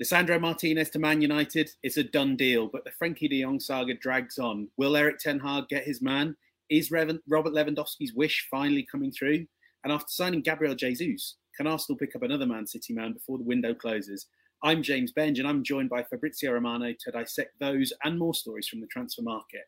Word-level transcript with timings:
Lisandro 0.00 0.40
Martinez 0.40 0.90
to 0.90 1.00
Man 1.00 1.20
United, 1.20 1.72
it's 1.82 1.96
a 1.96 2.04
done 2.04 2.36
deal, 2.36 2.68
but 2.68 2.84
the 2.84 2.92
Frenkie 3.02 3.28
de 3.28 3.42
Jong 3.42 3.58
saga 3.58 3.94
drags 3.94 4.38
on. 4.38 4.68
Will 4.76 4.96
Erik 4.96 5.18
Ten 5.18 5.40
Hag 5.40 5.66
get 5.68 5.82
his 5.82 6.00
man? 6.00 6.36
Is 6.70 6.92
Robert 6.92 7.18
Lewandowski's 7.28 8.14
wish 8.14 8.46
finally 8.48 8.86
coming 8.88 9.10
through? 9.10 9.46
And 9.82 9.92
after 9.92 10.06
signing 10.10 10.42
Gabriel 10.42 10.76
Jesus, 10.76 11.34
can 11.56 11.66
Arsenal 11.66 11.98
pick 11.98 12.14
up 12.14 12.22
another 12.22 12.46
Man 12.46 12.64
City 12.64 12.94
man 12.94 13.12
before 13.12 13.38
the 13.38 13.44
window 13.44 13.74
closes? 13.74 14.26
I'm 14.62 14.84
James 14.84 15.12
Benge, 15.12 15.40
and 15.40 15.48
I'm 15.48 15.64
joined 15.64 15.90
by 15.90 16.04
Fabrizio 16.04 16.52
Romano 16.52 16.92
to 16.92 17.10
dissect 17.10 17.58
those 17.58 17.92
and 18.04 18.16
more 18.20 18.34
stories 18.34 18.68
from 18.68 18.80
the 18.80 18.86
transfer 18.86 19.22
market. 19.22 19.62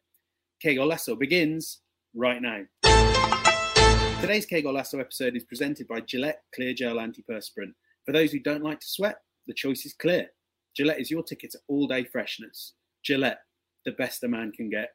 Que 0.62 0.76
Golazo 0.76 1.18
begins 1.18 1.80
right 2.14 2.40
now. 2.40 2.62
Today's 4.20 4.46
Que 4.46 4.62
Golazo 4.62 5.00
episode 5.00 5.34
is 5.34 5.42
presented 5.42 5.88
by 5.88 6.02
Gillette 6.02 6.44
Clear 6.54 6.72
Gel 6.72 6.98
Antiperspirant. 6.98 7.74
For 8.06 8.12
those 8.12 8.30
who 8.30 8.38
don't 8.38 8.62
like 8.62 8.78
to 8.78 8.88
sweat, 8.88 9.16
the 9.50 9.54
choice 9.54 9.84
is 9.84 9.94
clear. 9.94 10.28
Gillette 10.76 11.00
is 11.00 11.10
your 11.10 11.24
ticket 11.24 11.50
to 11.50 11.58
all 11.66 11.88
day 11.88 12.04
freshness. 12.04 12.74
Gillette, 13.02 13.40
the 13.84 13.90
best 13.92 14.22
a 14.22 14.28
man 14.28 14.52
can 14.52 14.70
get. 14.70 14.90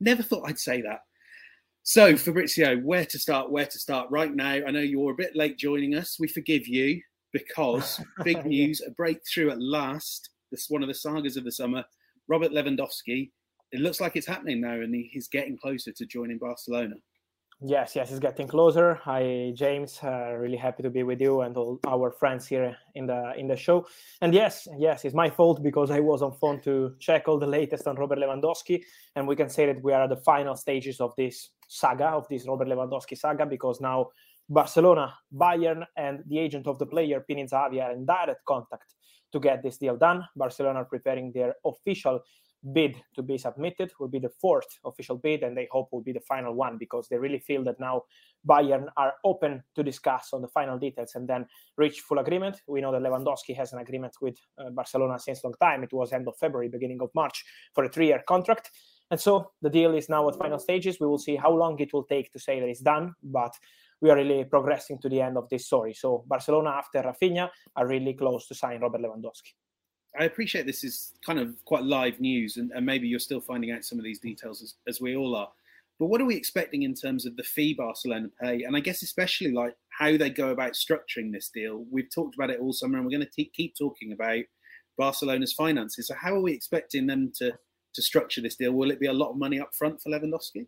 Never 0.00 0.24
thought 0.24 0.48
I'd 0.48 0.58
say 0.58 0.82
that. 0.82 1.02
So, 1.84 2.16
Fabrizio, 2.16 2.76
where 2.78 3.06
to 3.06 3.18
start? 3.20 3.52
Where 3.52 3.66
to 3.66 3.78
start 3.78 4.10
right 4.10 4.34
now? 4.34 4.50
I 4.66 4.70
know 4.72 4.80
you're 4.80 5.12
a 5.12 5.16
bit 5.16 5.36
late 5.36 5.58
joining 5.58 5.94
us. 5.94 6.18
We 6.18 6.26
forgive 6.26 6.66
you 6.66 7.00
because 7.32 8.00
big 8.24 8.44
news, 8.44 8.82
a 8.84 8.90
breakthrough 8.90 9.50
at 9.50 9.62
last. 9.62 10.30
This 10.50 10.62
is 10.62 10.70
one 10.70 10.82
of 10.82 10.88
the 10.88 10.94
sagas 10.94 11.36
of 11.36 11.44
the 11.44 11.52
summer. 11.52 11.84
Robert 12.26 12.50
Lewandowski. 12.50 13.30
It 13.70 13.80
looks 13.80 14.00
like 14.00 14.16
it's 14.16 14.26
happening 14.26 14.60
now, 14.60 14.72
and 14.72 14.92
he's 14.92 15.28
getting 15.28 15.56
closer 15.56 15.92
to 15.92 16.04
joining 16.04 16.38
Barcelona. 16.38 16.96
Yes, 17.62 17.94
yes, 17.94 18.10
it's 18.10 18.20
getting 18.20 18.48
closer. 18.48 18.94
Hi, 19.04 19.52
James. 19.54 19.98
Uh, 20.02 20.32
really 20.38 20.56
happy 20.56 20.82
to 20.82 20.88
be 20.88 21.02
with 21.02 21.20
you 21.20 21.42
and 21.42 21.54
all 21.58 21.78
our 21.86 22.10
friends 22.10 22.46
here 22.46 22.74
in 22.94 23.06
the 23.06 23.34
in 23.36 23.48
the 23.48 23.56
show. 23.56 23.86
And 24.22 24.32
yes, 24.32 24.66
yes, 24.78 25.04
it's 25.04 25.14
my 25.14 25.28
fault 25.28 25.62
because 25.62 25.90
I 25.90 26.00
was 26.00 26.22
on 26.22 26.32
phone 26.32 26.62
to 26.62 26.94
check 27.00 27.28
all 27.28 27.38
the 27.38 27.46
latest 27.46 27.86
on 27.86 27.96
Robert 27.96 28.18
Lewandowski, 28.18 28.82
and 29.14 29.28
we 29.28 29.36
can 29.36 29.50
say 29.50 29.66
that 29.66 29.82
we 29.82 29.92
are 29.92 30.04
at 30.04 30.08
the 30.08 30.16
final 30.16 30.56
stages 30.56 31.02
of 31.02 31.12
this 31.18 31.50
saga 31.68 32.06
of 32.06 32.26
this 32.28 32.48
Robert 32.48 32.66
Lewandowski 32.66 33.18
saga 33.18 33.44
because 33.44 33.78
now 33.78 34.08
Barcelona, 34.48 35.14
Bayern, 35.30 35.84
and 35.98 36.24
the 36.28 36.38
agent 36.38 36.66
of 36.66 36.78
the 36.78 36.86
player 36.86 37.22
Pini 37.28 37.46
Zahavi 37.46 37.82
are 37.82 37.92
in 37.92 38.06
direct 38.06 38.42
contact 38.46 38.94
to 39.32 39.38
get 39.38 39.62
this 39.62 39.76
deal 39.76 39.98
done. 39.98 40.26
Barcelona 40.34 40.78
are 40.78 40.86
preparing 40.86 41.30
their 41.30 41.54
official 41.66 42.20
bid 42.72 43.02
to 43.14 43.22
be 43.22 43.38
submitted 43.38 43.90
will 43.98 44.08
be 44.08 44.18
the 44.18 44.28
fourth 44.40 44.66
official 44.84 45.16
bid 45.16 45.42
and 45.42 45.56
they 45.56 45.68
hope 45.70 45.88
will 45.92 46.02
be 46.02 46.12
the 46.12 46.20
final 46.20 46.54
one 46.54 46.76
because 46.76 47.08
they 47.08 47.16
really 47.16 47.38
feel 47.38 47.64
that 47.64 47.80
now 47.80 48.02
bayern 48.46 48.86
are 48.96 49.14
open 49.24 49.62
to 49.74 49.82
discuss 49.82 50.30
on 50.32 50.42
the 50.42 50.48
final 50.48 50.78
details 50.78 51.12
and 51.14 51.26
then 51.26 51.46
reach 51.76 52.00
full 52.00 52.18
agreement. 52.18 52.60
We 52.68 52.80
know 52.80 52.92
that 52.92 53.02
lewandowski 53.02 53.56
has 53.56 53.72
an 53.72 53.78
agreement 53.78 54.14
with 54.20 54.36
uh, 54.58 54.70
barcelona 54.70 55.18
since 55.18 55.42
long 55.42 55.54
time. 55.60 55.82
It 55.82 55.92
was 55.92 56.12
end 56.12 56.28
of 56.28 56.36
february 56.36 56.68
beginning 56.68 57.00
of 57.00 57.10
march 57.14 57.44
for 57.74 57.84
a 57.84 57.88
three-year 57.88 58.22
contract. 58.28 58.70
And 59.10 59.18
so 59.18 59.50
the 59.62 59.70
deal 59.70 59.94
is 59.94 60.08
now 60.08 60.28
at 60.28 60.36
final 60.36 60.58
stages. 60.58 60.98
We 61.00 61.06
will 61.06 61.18
see 61.18 61.36
how 61.36 61.52
long 61.52 61.78
it 61.80 61.92
will 61.92 62.04
take 62.04 62.30
to 62.32 62.38
say 62.38 62.60
that 62.60 62.68
it's 62.68 62.80
done 62.80 63.14
but 63.22 63.52
we 64.02 64.10
are 64.10 64.16
really 64.16 64.44
progressing 64.44 64.98
to 65.02 65.10
the 65.10 65.20
end 65.20 65.36
of 65.36 65.48
this 65.48 65.66
story. 65.66 65.94
So 65.94 66.24
barcelona 66.26 66.70
after 66.70 67.02
rafinha 67.02 67.48
are 67.76 67.86
really 67.86 68.12
close 68.12 68.46
to 68.48 68.54
sign 68.54 68.80
robert 68.80 69.00
lewandowski 69.00 69.54
I 70.18 70.24
appreciate 70.24 70.66
this 70.66 70.84
is 70.84 71.12
kind 71.24 71.38
of 71.38 71.54
quite 71.64 71.84
live 71.84 72.20
news, 72.20 72.56
and, 72.56 72.70
and 72.72 72.84
maybe 72.84 73.06
you're 73.06 73.18
still 73.18 73.40
finding 73.40 73.70
out 73.70 73.84
some 73.84 73.98
of 73.98 74.04
these 74.04 74.18
details 74.18 74.62
as, 74.62 74.74
as 74.88 75.00
we 75.00 75.16
all 75.16 75.36
are. 75.36 75.48
But 75.98 76.06
what 76.06 76.20
are 76.20 76.26
we 76.26 76.34
expecting 76.34 76.82
in 76.82 76.94
terms 76.94 77.26
of 77.26 77.36
the 77.36 77.42
fee 77.42 77.74
Barcelona 77.74 78.28
pay, 78.42 78.62
and 78.62 78.76
I 78.76 78.80
guess 78.80 79.02
especially 79.02 79.52
like 79.52 79.76
how 79.98 80.16
they 80.16 80.30
go 80.30 80.48
about 80.50 80.72
structuring 80.72 81.32
this 81.32 81.50
deal? 81.54 81.84
We've 81.90 82.12
talked 82.12 82.34
about 82.34 82.50
it 82.50 82.58
all 82.60 82.72
summer, 82.72 82.96
and 82.96 83.06
we're 83.06 83.16
going 83.16 83.28
to 83.30 83.44
keep 83.44 83.74
talking 83.76 84.12
about 84.12 84.44
Barcelona's 84.98 85.52
finances. 85.52 86.08
So 86.08 86.14
how 86.14 86.34
are 86.34 86.42
we 86.42 86.52
expecting 86.52 87.06
them 87.06 87.32
to 87.36 87.52
to 87.94 88.02
structure 88.02 88.40
this 88.40 88.56
deal? 88.56 88.72
Will 88.72 88.90
it 88.90 89.00
be 89.00 89.06
a 89.06 89.12
lot 89.12 89.30
of 89.30 89.36
money 89.36 89.60
up 89.60 89.70
front 89.76 90.00
for 90.00 90.10
Lewandowski? 90.10 90.66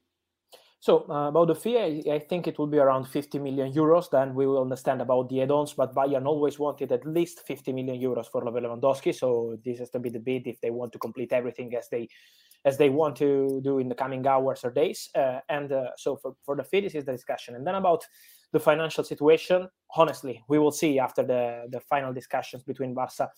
So 0.83 1.07
uh, 1.09 1.29
about 1.29 1.47
the 1.47 1.55
fee, 1.55 1.79
I, 1.79 2.15
I, 2.15 2.19
think 2.19 2.49
it 2.49 2.59
will 2.59 2.67
be 2.67 2.79
around 2.79 3.05
50 3.05 3.39
million 3.39 3.73
euros. 3.73 4.11
Then 4.11 4.35
we 4.35 4.49
will 4.49 4.61
understand 4.61 5.01
about 5.01 5.29
the 5.29 5.41
add-ons. 5.43 5.75
But 5.75 5.95
Bayern 5.95 6.27
always 6.27 6.59
wanted 6.59 6.91
at 6.91 7.07
least 7.07 7.47
50 7.47 7.73
million 7.73 8.01
euros 8.01 8.27
for 8.27 8.43
Lewandowski. 8.43 9.15
So 9.15 9.57
this 9.65 9.79
has 9.79 9.91
to 9.91 10.01
be 10.01 10.11
the 10.11 10.19
bid 10.19 10.49
if 10.49 10.61
they 10.61 10.71
want 10.71 10.91
to 10.95 10.99
complete 10.99 11.33
everything 11.33 11.73
as 11.77 11.89
they 11.89 12.09
as 12.65 12.79
they 12.79 12.91
want 12.91 13.15
to 13.19 13.61
do 13.63 13.79
in 13.79 13.89
the 13.89 13.95
coming 13.95 14.27
hours 14.27 14.65
or 14.65 14.73
days. 14.73 15.09
Uh, 15.15 15.39
and 15.49 15.71
uh, 15.71 15.91
so 15.97 16.17
for, 16.17 16.35
for 16.45 16.57
the 16.57 16.65
fee, 16.65 16.81
this 16.81 16.97
is 16.97 17.05
the 17.05 17.13
discussion. 17.13 17.55
And 17.55 17.65
then 17.65 17.77
about 17.77 18.05
the 18.53 18.59
financial 18.59 19.05
situation, 19.05 19.69
honestly, 19.95 20.43
we 20.49 20.59
will 20.59 20.73
see 20.73 20.99
after 20.99 21.23
the, 21.23 21.69
the 21.71 21.79
final 21.79 22.13
discussions 22.13 22.65
between 22.65 22.93
Barca 22.93 23.31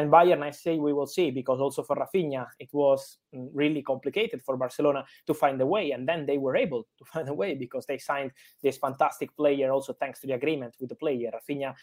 and 0.00 0.10
Bayern, 0.10 0.42
I 0.42 0.50
say 0.50 0.78
we 0.78 0.94
will 0.94 1.06
see 1.06 1.30
because 1.30 1.60
also 1.60 1.82
for 1.82 1.94
Rafinha, 1.94 2.46
it 2.58 2.70
was 2.72 3.18
mm, 3.34 3.48
really 3.52 3.82
complicated 3.82 4.40
for 4.42 4.56
Barcelona 4.56 5.04
to 5.26 5.34
find 5.34 5.60
a 5.60 5.66
way. 5.66 5.90
And 5.90 6.08
then 6.08 6.24
they 6.24 6.38
were 6.38 6.56
able 6.56 6.84
to 6.98 7.04
find 7.12 7.28
a 7.28 7.34
way 7.34 7.54
because 7.54 7.84
they 7.86 7.98
signed 7.98 8.32
this 8.62 8.78
fantastic 8.78 9.36
player 9.36 9.70
also 9.70 9.92
thanks 9.92 10.20
to 10.20 10.26
the 10.26 10.32
agreement 10.32 10.74
with 10.80 10.88
the 10.88 10.94
player. 10.94 11.30
Rafinha 11.30 11.74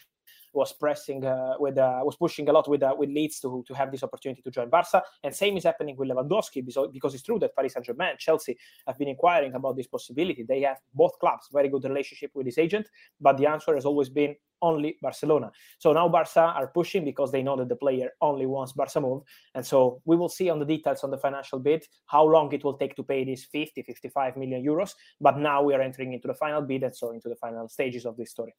was 0.52 0.72
pressing 0.72 1.24
uh, 1.24 1.54
with 1.58 1.78
uh, 1.78 2.00
was 2.04 2.16
pushing 2.16 2.48
a 2.48 2.52
lot 2.52 2.68
with 2.68 2.82
uh, 2.82 2.94
with 2.96 3.10
Leeds 3.10 3.40
to 3.40 3.64
to 3.66 3.74
have 3.74 3.90
this 3.90 4.02
opportunity 4.02 4.42
to 4.42 4.50
join 4.50 4.68
Barca. 4.68 5.02
And 5.22 5.34
same 5.34 5.56
is 5.56 5.64
happening 5.64 5.96
with 5.96 6.08
Lewandowski 6.08 6.64
because, 6.64 7.14
it's 7.14 7.22
true 7.22 7.38
that 7.40 7.54
Paris 7.54 7.74
Saint 7.74 7.86
Germain, 7.86 8.16
Chelsea 8.18 8.56
have 8.86 8.98
been 8.98 9.08
inquiring 9.08 9.54
about 9.54 9.76
this 9.76 9.86
possibility. 9.86 10.42
They 10.42 10.62
have 10.62 10.78
both 10.94 11.18
clubs 11.18 11.48
very 11.52 11.68
good 11.68 11.84
relationship 11.84 12.30
with 12.34 12.46
his 12.46 12.58
agent, 12.58 12.88
but 13.20 13.36
the 13.36 13.46
answer 13.46 13.74
has 13.74 13.84
always 13.84 14.08
been 14.08 14.34
only 14.62 14.96
Barcelona. 15.00 15.50
So 15.78 15.92
now 15.92 16.08
Barca 16.08 16.40
are 16.40 16.68
pushing 16.68 17.04
because 17.04 17.30
they 17.30 17.42
know 17.42 17.56
that 17.56 17.68
the 17.68 17.76
player 17.76 18.10
only 18.20 18.46
wants 18.46 18.72
Barca 18.72 19.00
move. 19.00 19.22
And 19.54 19.64
so 19.64 20.02
we 20.04 20.16
will 20.16 20.28
see 20.28 20.50
on 20.50 20.58
the 20.58 20.64
details 20.64 21.04
on 21.04 21.10
the 21.10 21.18
financial 21.18 21.58
bid 21.58 21.86
how 22.06 22.24
long 22.24 22.52
it 22.52 22.64
will 22.64 22.76
take 22.76 22.96
to 22.96 23.02
pay 23.02 23.24
these 23.24 23.44
50, 23.44 23.82
55 23.82 24.36
million 24.36 24.64
euros. 24.64 24.94
But 25.20 25.38
now 25.38 25.62
we 25.62 25.74
are 25.74 25.80
entering 25.80 26.12
into 26.12 26.28
the 26.28 26.34
final 26.34 26.62
bid 26.62 26.82
and 26.82 26.94
so 26.94 27.12
into 27.12 27.28
the 27.28 27.36
final 27.36 27.68
stages 27.68 28.04
of 28.04 28.16
this 28.16 28.30
story. 28.30 28.54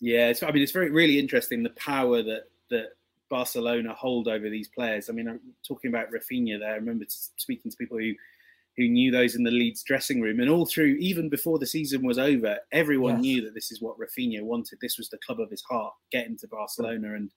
Yeah, 0.00 0.32
I 0.42 0.52
mean, 0.52 0.62
it's 0.62 0.72
very 0.72 0.90
really 0.90 1.18
interesting 1.18 1.62
the 1.62 1.70
power 1.70 2.22
that 2.22 2.44
that 2.70 2.88
Barcelona 3.30 3.94
hold 3.94 4.28
over 4.28 4.48
these 4.50 4.68
players. 4.68 5.08
I 5.08 5.12
mean, 5.12 5.28
I'm 5.28 5.40
talking 5.66 5.88
about 5.88 6.08
Rafinha 6.12 6.58
there. 6.58 6.72
I 6.72 6.76
remember 6.76 7.04
speaking 7.08 7.70
to 7.70 7.76
people 7.76 7.98
who 7.98 8.12
who 8.76 8.88
knew 8.88 9.12
those 9.12 9.36
in 9.36 9.44
the 9.44 9.50
Leeds 9.50 9.84
dressing 9.84 10.20
room, 10.20 10.40
and 10.40 10.50
all 10.50 10.66
through, 10.66 10.96
even 10.98 11.28
before 11.28 11.58
the 11.58 11.66
season 11.66 12.04
was 12.04 12.18
over, 12.18 12.58
everyone 12.72 13.14
yes. 13.14 13.22
knew 13.22 13.44
that 13.44 13.54
this 13.54 13.70
is 13.70 13.80
what 13.80 13.96
Rafinha 13.98 14.42
wanted. 14.42 14.78
This 14.80 14.98
was 14.98 15.08
the 15.08 15.18
club 15.18 15.40
of 15.40 15.50
his 15.50 15.62
heart, 15.62 15.94
getting 16.10 16.36
to 16.38 16.48
Barcelona, 16.48 17.14
and 17.14 17.30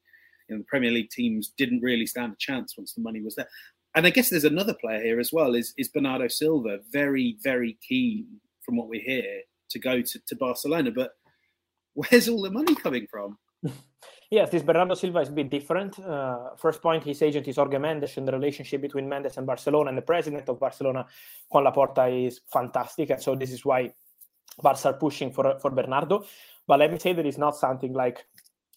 you 0.49 0.55
know, 0.55 0.59
the 0.59 0.67
Premier 0.67 0.91
League 0.91 1.11
teams 1.11 1.53
didn't 1.57 1.81
really 1.81 2.07
stand 2.07 2.33
a 2.33 2.37
chance 2.37 2.75
once 2.77 2.93
the 2.93 3.01
money 3.01 3.21
was 3.21 3.35
there. 3.35 3.47
And 3.95 4.05
I 4.05 4.09
guess 4.09 4.29
there's 4.29 4.43
another 4.43 4.73
player 4.73 5.01
here 5.01 5.19
as 5.19 5.31
well. 5.31 5.55
Is 5.55 5.73
is 5.77 5.89
Bernardo 5.89 6.27
Silva 6.27 6.79
very 6.91 7.37
very 7.43 7.77
keen, 7.87 8.39
from 8.63 8.75
what 8.75 8.89
we 8.89 8.99
hear, 8.99 9.41
to 9.69 9.79
go 9.79 10.01
to, 10.01 10.19
to 10.27 10.35
Barcelona, 10.35 10.91
but 10.91 11.11
where's 11.97 12.29
all 12.29 12.41
the 12.43 12.51
money 12.51 12.75
coming 12.75 13.07
from? 13.09 13.37
yes, 14.29 14.51
this 14.51 14.61
Bernardo 14.61 14.93
Silva 14.93 15.19
is 15.19 15.29
a 15.29 15.31
bit 15.31 15.49
different. 15.49 15.97
Uh, 15.99 16.55
first 16.55 16.81
point, 16.81 17.03
his 17.03 17.21
agent 17.23 17.47
is 17.47 17.55
Jorge 17.55 17.79
Mendes, 17.79 18.17
and 18.17 18.27
the 18.27 18.31
relationship 18.31 18.81
between 18.81 19.09
Mendes 19.09 19.37
and 19.37 19.47
Barcelona 19.47 19.89
and 19.89 19.97
the 19.97 20.03
president 20.03 20.47
of 20.47 20.59
Barcelona, 20.59 21.07
Juan 21.49 21.65
Laporta, 21.65 22.27
is 22.27 22.41
fantastic. 22.53 23.09
And 23.09 23.21
so 23.21 23.35
this 23.35 23.51
is 23.51 23.65
why 23.65 23.91
Barca 24.61 24.89
are 24.89 24.93
pushing 24.93 25.31
for, 25.31 25.57
for 25.59 25.71
Bernardo. 25.71 26.23
But 26.67 26.79
let 26.79 26.91
me 26.91 26.99
say 26.99 27.13
that 27.13 27.25
it's 27.25 27.39
not 27.39 27.55
something 27.55 27.93
like 27.93 28.25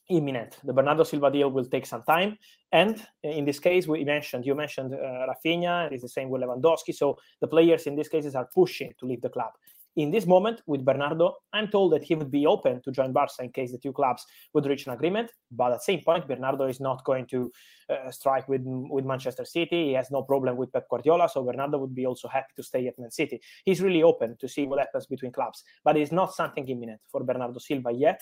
imminent. 0.09 0.59
The 0.65 0.73
Bernardo 0.73 1.05
Silva 1.05 1.31
deal 1.31 1.51
will 1.51 1.67
take 1.67 1.85
some 1.85 2.03
time. 2.03 2.39
And 2.73 3.05
in 3.23 3.45
this 3.45 3.59
case, 3.59 3.87
we 3.87 4.03
mentioned, 4.05 4.47
you 4.47 4.55
mentioned 4.55 4.95
uh, 4.95 5.27
Rafinha, 5.29 5.93
it's 5.93 6.03
the 6.03 6.09
same 6.09 6.31
with 6.31 6.43
Lewandowski. 6.43 6.95
So 6.95 7.19
the 7.41 7.49
players 7.49 7.87
in 7.87 7.97
these 7.97 8.09
cases 8.09 8.35
are 8.35 8.49
pushing 8.55 8.95
to 8.99 9.07
leave 9.07 9.21
the 9.21 9.29
club 9.29 9.53
in 9.97 10.11
this 10.11 10.27
moment 10.27 10.63
with 10.67 10.85
Bernardo, 10.85 11.37
I'm 11.53 11.69
told 11.69 11.93
that 11.93 12.03
he 12.03 12.15
would 12.15 12.31
be 12.31 12.47
open 12.47 12.81
to 12.83 12.93
join 12.93 13.13
Barca 13.13 13.43
in 13.43 13.51
case 13.51 13.73
the 13.73 13.79
two 13.79 13.93
clubs 13.93 14.25
would 14.55 14.67
reach 14.67 14.87
an 14.87 14.93
agreement. 14.93 15.31
But 15.51 15.73
at 15.73 15.79
the 15.79 15.85
same 15.85 16.03
point, 16.05 16.29
Bernardo 16.29 16.67
is 16.67 16.81
not 16.81 17.05
going 17.05 17.27
to 17.27 17.51
uh, 17.89 18.11
strike 18.11 18.49
with 18.49 18.63
with 18.65 19.05
Manchester 19.05 19.45
City. 19.45 19.89
He 19.89 19.93
has 19.95 20.11
no 20.11 20.23
problem 20.23 20.57
with 20.57 20.73
Pep 20.73 20.87
Guardiola, 20.89 21.29
so 21.29 21.43
Bernardo 21.43 21.79
would 21.79 21.95
be 21.95 22.07
also 22.07 22.29
happy 22.29 22.53
to 22.57 22.63
stay 22.63 22.87
at 22.87 22.99
Man 22.99 23.11
City. 23.11 23.41
He's 23.65 23.83
really 23.83 24.03
open 24.03 24.37
to 24.39 24.49
see 24.49 24.67
what 24.67 24.79
happens 24.79 25.07
between 25.07 25.33
clubs, 25.33 25.65
but 25.85 25.97
it's 25.97 26.13
not 26.13 26.35
something 26.35 26.69
imminent 26.69 27.01
for 27.11 27.25
Bernardo 27.25 27.59
Silva 27.59 27.91
yet. 27.93 28.21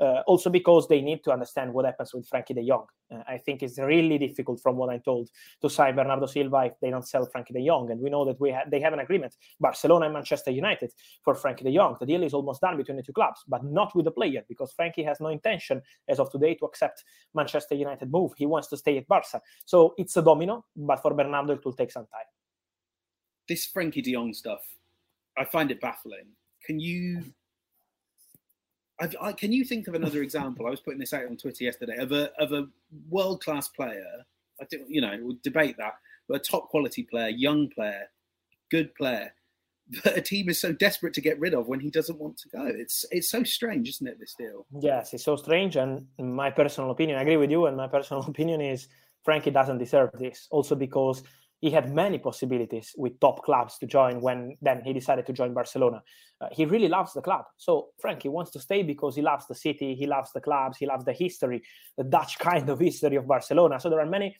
Uh, 0.00 0.22
also 0.26 0.48
because 0.48 0.88
they 0.88 1.02
need 1.02 1.22
to 1.22 1.30
understand 1.30 1.70
what 1.70 1.84
happens 1.84 2.14
with 2.14 2.26
Frenkie 2.26 2.54
De 2.54 2.66
Jong. 2.66 2.86
Uh, 3.12 3.22
I 3.28 3.36
think 3.36 3.62
it's 3.62 3.78
really 3.78 4.16
difficult, 4.16 4.58
from 4.62 4.76
what 4.76 4.88
I'm 4.88 5.02
told, 5.02 5.28
to 5.60 5.68
sign 5.68 5.94
Bernardo 5.94 6.24
Silva 6.24 6.64
if 6.64 6.72
they 6.80 6.88
don't 6.88 7.06
sell 7.06 7.28
Frenkie 7.28 7.52
De 7.52 7.66
Jong. 7.66 7.90
And 7.90 8.00
we 8.00 8.08
know 8.08 8.24
that 8.24 8.40
we 8.40 8.50
ha- 8.50 8.64
they 8.66 8.80
have 8.80 8.94
an 8.94 9.00
agreement, 9.00 9.36
Barcelona 9.60 10.06
and 10.06 10.14
Manchester 10.14 10.52
United, 10.52 10.90
for 11.24 11.34
Frenkie 11.34 11.64
De 11.64 11.74
Jong. 11.74 11.96
The 11.98 12.06
deal 12.06 12.22
is 12.22 12.34
almost 12.34 12.60
done 12.60 12.76
between 12.76 12.96
the 12.96 13.02
two 13.02 13.12
clubs, 13.12 13.42
but 13.48 13.64
not 13.64 13.94
with 13.94 14.04
the 14.04 14.10
player 14.10 14.42
because 14.48 14.74
Frenkie 14.78 15.04
has 15.04 15.20
no 15.20 15.28
intention 15.28 15.82
as 16.08 16.18
of 16.18 16.30
today 16.30 16.54
to 16.56 16.64
accept 16.64 17.04
Manchester 17.34 17.74
United 17.74 18.10
move. 18.10 18.32
He 18.36 18.46
wants 18.46 18.68
to 18.68 18.76
stay 18.76 18.98
at 18.98 19.08
Barca. 19.08 19.40
So 19.64 19.94
it's 19.96 20.16
a 20.16 20.22
domino, 20.22 20.64
but 20.76 21.00
for 21.02 21.14
Bernardo, 21.14 21.54
it 21.54 21.64
will 21.64 21.72
take 21.72 21.92
some 21.92 22.06
time. 22.06 22.26
This 23.48 23.70
Frenkie 23.70 24.02
de 24.02 24.12
Jong 24.12 24.32
stuff, 24.34 24.60
I 25.36 25.44
find 25.44 25.70
it 25.70 25.80
baffling. 25.80 26.26
Can 26.64 26.78
you 26.78 27.24
I, 29.18 29.32
can 29.32 29.50
you 29.50 29.64
think 29.64 29.88
of 29.88 29.94
another 29.94 30.20
example? 30.22 30.66
I 30.66 30.70
was 30.70 30.80
putting 30.80 31.00
this 31.00 31.14
out 31.14 31.24
on 31.24 31.38
Twitter 31.38 31.64
yesterday 31.64 31.96
of 31.96 32.12
a 32.12 32.30
of 32.38 32.52
a 32.52 32.68
world 33.08 33.42
class 33.42 33.66
player 33.66 34.26
I 34.60 34.64
think 34.66 34.84
you 34.88 35.00
know 35.00 35.16
we'll 35.20 35.38
debate 35.42 35.76
that, 35.78 35.94
but 36.28 36.36
a 36.36 36.40
top 36.40 36.68
quality 36.68 37.02
player, 37.02 37.28
young 37.28 37.68
player, 37.68 38.10
good 38.70 38.94
player, 38.94 39.32
that 40.04 40.16
a 40.16 40.22
team 40.22 40.48
is 40.48 40.60
so 40.60 40.72
desperate 40.72 41.14
to 41.14 41.20
get 41.20 41.38
rid 41.38 41.54
of 41.54 41.66
when 41.66 41.80
he 41.80 41.90
doesn't 41.90 42.18
want 42.18 42.38
to 42.38 42.48
go. 42.48 42.64
It's 42.66 43.04
it's 43.10 43.30
so 43.30 43.42
strange, 43.42 43.88
isn't 43.88 44.06
it? 44.06 44.18
This 44.18 44.34
deal. 44.34 44.66
Yes, 44.80 45.12
it's 45.14 45.24
so 45.24 45.36
strange. 45.36 45.76
And 45.76 46.06
my 46.18 46.50
personal 46.50 46.90
opinion, 46.90 47.18
I 47.18 47.22
agree 47.22 47.36
with 47.36 47.50
you. 47.50 47.66
And 47.66 47.76
my 47.76 47.88
personal 47.88 48.22
opinion 48.28 48.60
is 48.60 48.88
Frenkie 49.26 49.52
doesn't 49.52 49.78
deserve 49.78 50.10
this. 50.18 50.46
Also 50.50 50.74
because 50.74 51.22
he 51.60 51.70
had 51.70 51.94
many 51.94 52.18
possibilities 52.18 52.94
with 52.96 53.20
top 53.20 53.42
clubs 53.44 53.76
to 53.78 53.86
join 53.86 54.20
when 54.20 54.56
then 54.62 54.82
he 54.82 54.92
decided 54.94 55.26
to 55.26 55.32
join 55.32 55.52
Barcelona. 55.52 56.02
Uh, 56.40 56.48
he 56.50 56.64
really 56.64 56.88
loves 56.88 57.12
the 57.12 57.20
club. 57.20 57.44
So 57.58 57.88
Frenkie 58.02 58.30
wants 58.30 58.50
to 58.52 58.60
stay 58.60 58.82
because 58.82 59.14
he 59.14 59.20
loves 59.20 59.46
the 59.46 59.54
city, 59.54 59.94
he 59.94 60.06
loves 60.06 60.32
the 60.32 60.40
clubs, 60.40 60.78
he 60.78 60.86
loves 60.86 61.04
the 61.04 61.12
history, 61.12 61.62
the 61.98 62.04
Dutch 62.04 62.38
kind 62.50 62.68
of 62.70 62.80
history 62.80 63.16
of 63.16 63.26
Barcelona. 63.26 63.78
So 63.78 63.90
there 63.90 64.00
are 64.00 64.06
many 64.06 64.36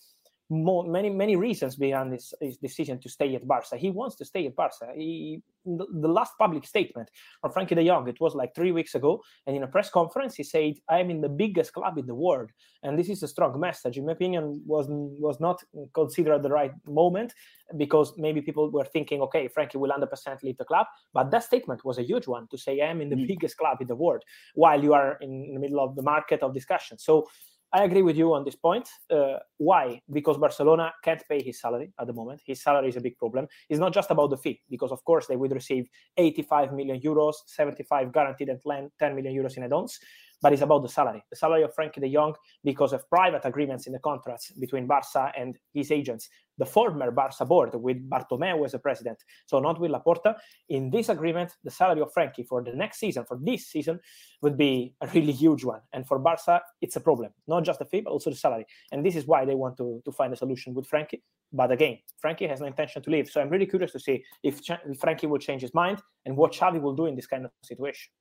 more, 0.50 0.84
many 0.84 1.08
many 1.08 1.36
reasons 1.36 1.76
behind 1.76 2.12
this, 2.12 2.34
his 2.40 2.58
decision 2.58 2.98
to 3.00 3.08
stay 3.08 3.34
at 3.36 3.46
Barca. 3.46 3.76
He 3.76 3.90
wants 3.90 4.16
to 4.16 4.24
stay 4.24 4.46
at 4.46 4.56
Barca. 4.56 4.88
He, 4.94 5.42
the, 5.64 5.86
the, 5.92 6.08
last 6.08 6.32
public 6.38 6.66
statement 6.66 7.08
from 7.40 7.52
Frenkie 7.52 7.76
De 7.76 7.86
Jong, 7.86 8.08
it 8.08 8.20
was 8.20 8.34
like 8.34 8.54
three 8.54 8.72
weeks 8.72 8.94
ago, 8.96 9.22
and 9.46 9.56
in 9.56 9.62
a 9.62 9.68
press 9.68 9.90
conference 9.90 10.34
he 10.34 10.42
said, 10.42 10.74
"I 10.88 10.98
am 10.98 11.10
in 11.10 11.20
the 11.20 11.28
biggest 11.28 11.72
club 11.72 11.98
in 11.98 12.06
the 12.06 12.14
world," 12.14 12.50
and 12.82 12.98
this 12.98 13.08
is 13.08 13.22
a 13.22 13.28
strong 13.28 13.58
message. 13.60 13.96
In 13.96 14.06
my 14.06 14.12
opinion, 14.12 14.62
was 14.66 14.86
was 14.90 15.38
not 15.38 15.62
considered 15.94 16.42
the 16.42 16.50
right 16.50 16.72
moment 16.86 17.32
because 17.76 18.12
maybe 18.16 18.42
people 18.42 18.70
were 18.70 18.86
thinking, 18.86 19.20
"Okay, 19.22 19.48
Frenkie 19.48 19.76
will 19.76 19.90
100% 19.90 20.42
leave 20.42 20.58
the 20.58 20.64
club," 20.64 20.86
but 21.12 21.30
that 21.30 21.44
statement 21.44 21.84
was 21.84 21.98
a 21.98 22.02
huge 22.02 22.26
one 22.26 22.48
to 22.48 22.58
say, 22.58 22.80
"I 22.80 22.86
am 22.86 23.00
in 23.00 23.08
the 23.08 23.16
mm. 23.16 23.28
biggest 23.28 23.56
club 23.56 23.78
in 23.80 23.86
the 23.86 23.96
world," 23.96 24.24
while 24.54 24.82
you 24.82 24.94
are 24.94 25.16
in 25.20 25.54
the 25.54 25.60
middle 25.60 25.80
of 25.80 25.94
the 25.94 26.02
market 26.02 26.42
of 26.42 26.54
discussion. 26.54 26.98
So 26.98 27.26
I 27.72 27.84
agree 27.84 28.02
with 28.02 28.16
you 28.16 28.34
on 28.34 28.44
this 28.44 28.56
point. 28.56 28.88
Uh, 29.08 29.38
why? 29.58 30.00
Because 30.10 30.38
Barcelona 30.38 30.92
can't 31.04 31.22
pay 31.28 31.40
his 31.40 31.60
salary 31.60 31.92
at 32.00 32.06
the 32.08 32.12
moment. 32.12 32.40
His 32.44 32.60
salary 32.62 32.88
is 32.88 32.96
a 32.96 33.00
big 33.00 33.16
problem. 33.16 33.46
It's 33.68 33.78
not 33.78 33.92
just 33.92 34.10
about 34.10 34.30
the 34.30 34.36
fee, 34.36 34.60
because 34.68 34.90
of 34.90 35.04
course 35.04 35.28
they 35.28 35.36
would 35.36 35.52
receive 35.52 35.88
85 36.16 36.72
million 36.72 37.00
euros, 37.00 37.34
75 37.46 38.12
guaranteed 38.12 38.48
and 38.48 38.90
10 38.98 39.14
million 39.14 39.34
euros 39.34 39.56
in 39.56 39.62
add-ons 39.62 40.00
but 40.42 40.52
it's 40.52 40.62
about 40.62 40.82
the 40.82 40.88
salary. 40.88 41.22
The 41.30 41.36
salary 41.36 41.62
of 41.62 41.74
Frenkie 41.74 42.00
de 42.00 42.12
Jong, 42.12 42.34
because 42.64 42.92
of 42.92 43.08
private 43.08 43.44
agreements 43.44 43.86
in 43.86 43.92
the 43.92 43.98
contracts 43.98 44.50
between 44.52 44.86
Barca 44.86 45.32
and 45.36 45.58
his 45.72 45.90
agents, 45.90 46.28
the 46.58 46.66
former 46.66 47.10
Barca 47.10 47.44
board 47.44 47.74
with 47.74 48.08
Bartomeu 48.08 48.64
as 48.64 48.72
the 48.72 48.78
president, 48.78 49.18
so 49.46 49.60
not 49.60 49.80
with 49.80 49.90
Laporta. 49.90 50.36
In 50.68 50.90
this 50.90 51.08
agreement, 51.08 51.52
the 51.64 51.70
salary 51.70 52.00
of 52.00 52.12
Frenkie 52.12 52.46
for 52.46 52.62
the 52.62 52.72
next 52.72 52.98
season, 52.98 53.24
for 53.24 53.38
this 53.42 53.66
season, 53.66 53.98
would 54.42 54.56
be 54.56 54.94
a 55.00 55.06
really 55.08 55.32
huge 55.32 55.64
one. 55.64 55.80
And 55.92 56.06
for 56.06 56.18
Barca, 56.18 56.62
it's 56.80 56.96
a 56.96 57.00
problem, 57.00 57.32
not 57.46 57.64
just 57.64 57.78
the 57.78 57.86
fee, 57.86 58.00
but 58.00 58.10
also 58.10 58.30
the 58.30 58.36
salary. 58.36 58.66
And 58.92 59.04
this 59.04 59.16
is 59.16 59.26
why 59.26 59.44
they 59.44 59.54
want 59.54 59.76
to, 59.78 60.02
to 60.04 60.12
find 60.12 60.32
a 60.32 60.36
solution 60.36 60.74
with 60.74 60.88
Frenkie. 60.88 61.22
But 61.52 61.72
again, 61.72 61.98
Frenkie 62.24 62.48
has 62.48 62.60
no 62.60 62.66
intention 62.66 63.02
to 63.02 63.10
leave. 63.10 63.28
So 63.28 63.40
I'm 63.40 63.48
really 63.48 63.66
curious 63.66 63.92
to 63.92 64.00
see 64.00 64.24
if, 64.42 64.62
Ch- 64.62 64.70
if 64.86 65.00
Frenkie 65.00 65.28
will 65.28 65.38
change 65.38 65.62
his 65.62 65.74
mind 65.74 66.00
and 66.24 66.36
what 66.36 66.52
Xavi 66.52 66.80
will 66.80 66.94
do 66.94 67.06
in 67.06 67.16
this 67.16 67.26
kind 67.26 67.44
of 67.44 67.50
situation 67.64 68.12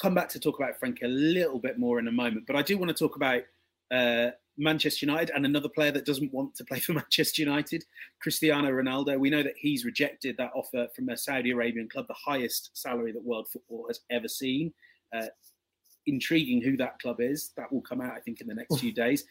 come 0.00 0.14
back 0.14 0.28
to 0.30 0.40
talk 0.40 0.58
about 0.58 0.80
Frenkie 0.80 1.04
a 1.04 1.08
little 1.08 1.58
bit 1.58 1.78
more 1.78 1.98
in 1.98 2.08
a 2.08 2.12
moment, 2.12 2.46
but 2.46 2.56
I 2.56 2.62
do 2.62 2.78
want 2.78 2.88
to 2.88 2.94
talk 2.94 3.16
about 3.16 3.42
uh, 3.90 4.30
Manchester 4.56 5.06
United 5.06 5.30
and 5.34 5.44
another 5.44 5.68
player 5.68 5.92
that 5.92 6.04
doesn't 6.04 6.32
want 6.32 6.54
to 6.56 6.64
play 6.64 6.78
for 6.80 6.92
Manchester 6.92 7.42
United, 7.42 7.84
Cristiano 8.20 8.70
Ronaldo. 8.70 9.18
We 9.18 9.30
know 9.30 9.42
that 9.42 9.54
he's 9.56 9.84
rejected 9.84 10.36
that 10.38 10.50
offer 10.54 10.88
from 10.94 11.08
a 11.08 11.16
Saudi 11.16 11.50
Arabian 11.50 11.88
club, 11.88 12.06
the 12.08 12.14
highest 12.14 12.70
salary 12.74 13.12
that 13.12 13.24
world 13.24 13.48
football 13.52 13.86
has 13.88 14.00
ever 14.10 14.28
seen. 14.28 14.72
Uh, 15.14 15.26
intriguing 16.06 16.62
who 16.62 16.76
that 16.76 16.98
club 16.98 17.20
is. 17.20 17.52
That 17.56 17.72
will 17.72 17.80
come 17.80 18.00
out, 18.00 18.12
I 18.12 18.20
think, 18.20 18.40
in 18.40 18.46
the 18.46 18.54
next 18.54 18.78
few 18.78 18.92
days. 18.92 19.24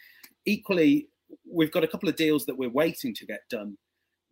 Equally, 0.45 1.09
we've 1.49 1.71
got 1.71 1.83
a 1.83 1.87
couple 1.87 2.09
of 2.09 2.15
deals 2.15 2.45
that 2.45 2.57
we're 2.57 2.69
waiting 2.69 3.13
to 3.15 3.25
get 3.25 3.41
done 3.49 3.77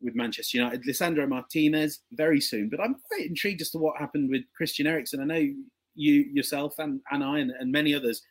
with 0.01 0.15
Manchester 0.15 0.57
United. 0.57 0.83
Lisandro 0.83 1.27
Martinez 1.27 1.99
very 2.13 2.41
soon, 2.41 2.69
but 2.69 2.79
I'm 2.79 2.95
quite 3.07 3.27
intrigued 3.27 3.61
as 3.61 3.69
to 3.71 3.77
what 3.77 3.97
happened 3.97 4.29
with 4.29 4.41
Christian 4.55 4.87
Eriksen. 4.87 5.21
I 5.21 5.25
know 5.25 5.53
you 5.95 6.25
yourself 6.33 6.75
and, 6.77 7.01
and 7.11 7.23
I 7.23 7.39
and, 7.39 7.51
and 7.51 7.71
many 7.71 7.93
others, 7.93 8.21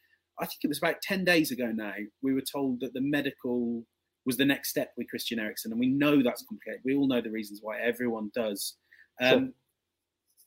I 0.41 0.47
think 0.47 0.59
it 0.65 0.69
was 0.69 0.79
about 0.79 1.03
10 1.03 1.25
days 1.25 1.51
ago 1.51 1.71
now, 1.73 1.95
we 2.23 2.35
were 2.35 2.43
told 2.43 2.81
that 2.81 2.95
the 2.95 3.01
medical 3.01 3.85
was 4.27 4.37
the 4.37 4.45
next 4.45 4.71
step 4.71 4.93
with 4.97 5.09
Christian 5.09 5.39
Eriksen. 5.39 5.73
And 5.73 5.81
we 5.81 5.89
know 5.89 6.23
that's 6.23 6.45
complicated. 6.45 6.83
We 6.85 6.95
all 6.95 7.09
know 7.09 7.21
the 7.21 7.31
reasons 7.31 7.61
why 7.63 7.81
everyone 7.81 8.31
does. 8.35 8.77
Um, 9.21 9.31
sure 9.31 9.49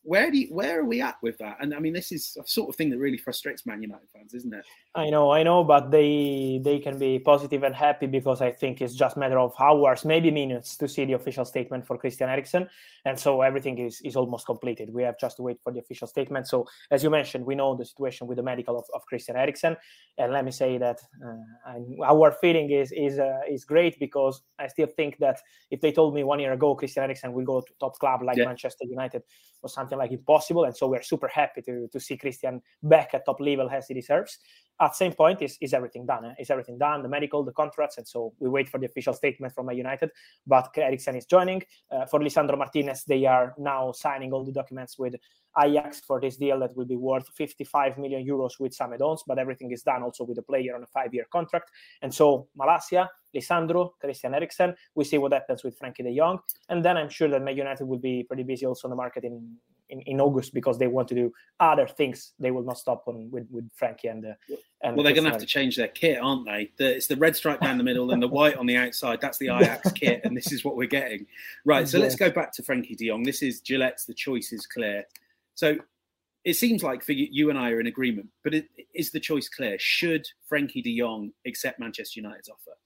where 0.04 0.30
do 0.30 0.38
you, 0.38 0.48
where 0.54 0.82
are 0.82 0.86
we 0.86 1.02
at 1.02 1.16
with 1.22 1.38
that? 1.38 1.58
And 1.62 1.74
I 1.74 1.80
mean, 1.80 1.94
this 1.94 2.12
is 2.12 2.38
a 2.40 2.46
sort 2.46 2.70
of 2.70 2.76
thing 2.76 2.90
that 2.90 3.00
really 3.00 3.18
frustrates 3.18 3.66
Man 3.66 3.82
United 3.82 4.10
fans, 4.14 4.34
isn't 4.34 4.54
it? 4.54 4.66
I 4.96 5.10
know, 5.10 5.32
I 5.32 5.44
know, 5.44 5.64
but 5.64 5.92
they 5.92 6.60
they 6.64 6.80
can 6.80 7.00
be 7.00 7.20
positive 7.20 7.64
and 7.64 7.74
happy 7.74 8.08
because 8.08 8.42
I 8.42 8.52
think 8.52 8.82
it's 8.82 8.96
just 8.96 9.16
a 9.16 9.20
matter 9.20 9.40
of 9.40 9.54
hours, 9.60 10.04
maybe 10.04 10.30
minutes, 10.30 10.76
to 10.78 10.88
see 10.90 11.06
the 11.06 11.14
official 11.14 11.46
statement 11.46 11.88
for 11.88 11.98
Christian 11.98 12.30
Eriksen, 12.30 12.68
and 13.06 13.18
so 13.18 13.42
everything 13.42 13.80
is 13.80 14.02
is 14.02 14.18
almost 14.18 14.46
completed. 14.46 14.94
We 14.94 15.04
have 15.04 15.18
just 15.18 15.38
to 15.38 15.44
wait 15.44 15.60
for 15.64 15.72
the 15.72 15.80
official 15.80 16.08
statement. 16.08 16.48
So, 16.48 16.68
as 16.92 17.02
you 17.02 17.10
mentioned, 17.10 17.46
we 17.46 17.56
know 17.56 17.76
the 17.76 17.86
situation 17.86 18.28
with 18.28 18.38
the 18.38 18.44
medical 18.44 18.78
of, 18.78 18.86
of 18.94 19.06
Christian 19.06 19.38
Eriksen, 19.38 19.78
and 20.18 20.34
let 20.34 20.44
me 20.44 20.52
say 20.52 20.78
that 20.80 21.00
uh, 21.26 22.04
our 22.04 22.34
feeling 22.34 22.70
is 22.72 22.92
is 22.92 23.20
uh, 23.20 23.40
is 23.50 23.64
great 23.64 23.98
because 24.00 24.42
I 24.60 24.68
still 24.68 24.88
think 24.88 25.18
that 25.20 25.40
if 25.72 25.80
they 25.80 25.94
told 25.94 26.14
me 26.14 26.26
one 26.26 26.40
year 26.40 26.52
ago 26.52 26.76
Christian 26.76 27.04
Eriksen 27.04 27.32
will 27.32 27.46
go 27.46 27.62
to 27.62 27.74
top 27.80 27.98
club 28.00 28.22
like 28.22 28.38
yeah. 28.38 28.46
Manchester 28.46 28.86
United 28.86 29.24
or 29.64 29.70
something 29.70 29.93
something 29.94 30.12
like 30.12 30.18
impossible. 30.18 30.66
And 30.66 30.76
so 30.76 30.88
we're 30.88 31.02
super 31.02 31.28
happy 31.28 31.62
to, 31.64 31.88
to 31.92 32.00
see 32.00 32.18
Christian 32.18 32.62
back 32.82 33.14
at 33.14 33.26
top 33.26 33.40
level 33.40 33.70
as 33.70 33.88
he 33.88 33.94
deserves. 33.94 34.40
At 34.82 34.96
same 34.96 35.14
point, 35.14 35.42
is, 35.42 35.58
is 35.62 35.74
everything 35.74 36.06
done? 36.06 36.26
Eh? 36.26 36.34
Is 36.40 36.50
everything 36.50 36.78
done? 36.78 37.04
The 37.04 37.10
medical, 37.10 37.44
the 37.44 37.52
contracts, 37.52 37.98
and 37.98 38.08
so 38.08 38.34
we 38.40 38.50
wait 38.50 38.68
for 38.68 38.80
the 38.80 38.88
official 38.88 39.14
statement 39.14 39.54
from 39.54 39.70
United. 39.72 40.10
But 40.48 40.70
Eriksen 40.76 41.16
is 41.16 41.26
joining. 41.26 41.62
Uh, 41.92 42.06
for 42.06 42.20
Lisandro 42.20 42.58
Martinez, 42.58 43.04
they 43.08 43.26
are 43.26 43.54
now 43.58 43.92
signing 43.92 44.34
all 44.34 44.44
the 44.44 44.52
documents 44.52 44.98
with 44.98 45.16
Ajax 45.64 46.00
for 46.02 46.20
this 46.20 46.38
deal 46.38 46.60
that 46.60 46.76
will 46.76 46.86
be 46.86 46.96
worth 46.96 47.28
55 47.38 48.00
million 48.00 48.26
euros 48.26 48.60
with 48.60 48.74
some 48.74 48.94
add-ons, 48.94 49.24
but 49.28 49.38
everything 49.38 49.72
is 49.72 49.84
done 49.84 50.02
also 50.02 50.24
with 50.24 50.38
the 50.38 50.42
player 50.42 50.76
on 50.76 50.82
a 50.82 50.88
five-year 50.88 51.28
contract. 51.32 51.70
And 52.02 52.12
so 52.12 52.48
Malacia, 52.60 53.08
Lisandro, 53.36 53.92
Christian 54.00 54.34
Eriksen, 54.34 54.76
we 54.96 55.04
see 55.04 55.20
what 55.20 55.34
happens 55.34 55.64
with 55.64 55.78
Frenkie 55.78 56.04
de 56.04 56.16
Jong. 56.18 56.40
And 56.70 56.84
then 56.84 56.98
I'm 56.98 57.10
sure 57.10 57.30
that 57.30 57.42
Man 57.44 57.58
United 57.58 57.86
will 57.86 58.00
be 58.00 58.24
pretty 58.24 58.44
busy 58.44 58.66
also 58.66 58.88
on 58.88 58.90
the 58.90 58.96
market 58.96 59.24
in 59.24 59.58
in, 59.94 60.02
in 60.02 60.20
August 60.20 60.54
because 60.54 60.78
they 60.78 60.88
want 60.88 61.08
to 61.08 61.16
do 61.16 61.32
other 61.60 61.88
things. 61.88 62.34
They 62.40 62.52
will 62.52 62.64
not 62.64 62.80
stop 62.80 63.04
on 63.08 63.30
with, 63.32 63.48
with 63.52 63.70
Frenkie 63.80 64.10
and, 64.10 64.26
uh, 64.26 64.34
and 64.82 64.98
well, 64.98 65.04
they're 65.04 65.14
going 65.14 65.24
to 65.24 65.32
have 65.32 65.40
to 65.40 65.46
change 65.46 65.78
their 65.78 65.88
kit, 65.88 66.20
aren't 66.22 66.46
they? 66.46 66.72
The, 66.78 66.96
it's 66.96 67.08
the 67.08 67.16
red 67.16 67.36
stripe 67.36 67.62
down 67.62 67.78
the 67.78 67.84
middle 67.84 68.12
and 68.12 68.22
the 68.22 68.28
white 68.28 68.58
on 68.58 68.66
the 68.66 68.76
outside. 68.76 69.22
That's 69.22 69.38
the 69.38 69.46
Ajax 69.46 69.92
kit, 69.96 70.22
and 70.26 70.36
this 70.36 70.52
is 70.52 70.66
what 70.66 70.76
we're 70.76 70.88
getting. 70.88 71.26
Right. 71.64 71.88
So 71.88 71.98
yeah. 71.98 72.04
let's 72.04 72.16
go 72.16 72.30
back 72.30 72.52
to 72.54 72.64
Frenkie 72.64 72.98
De 72.98 73.08
Jong. 73.08 73.24
This 73.24 73.42
is 73.42 73.62
Gillette's. 73.62 74.06
The 74.06 74.14
choice 74.14 74.52
is 74.52 74.66
clear. 74.66 75.06
So 75.56 75.78
it 76.44 76.56
seems 76.56 76.84
like 76.84 77.04
for 77.04 77.14
you, 77.14 77.28
you 77.32 77.50
and 77.50 77.58
I 77.58 77.70
are 77.70 77.80
in 77.80 77.88
agreement, 77.88 78.28
but 78.44 78.54
it, 78.54 78.66
is 78.94 79.12
the 79.12 79.20
choice 79.20 79.48
clear? 79.48 79.78
Should 79.80 80.28
Frenkie 80.52 80.84
De 80.84 81.00
Jong 81.00 81.32
accept 81.46 81.80
Manchester 81.80 82.20
United's 82.20 82.50
offer? 82.50 82.78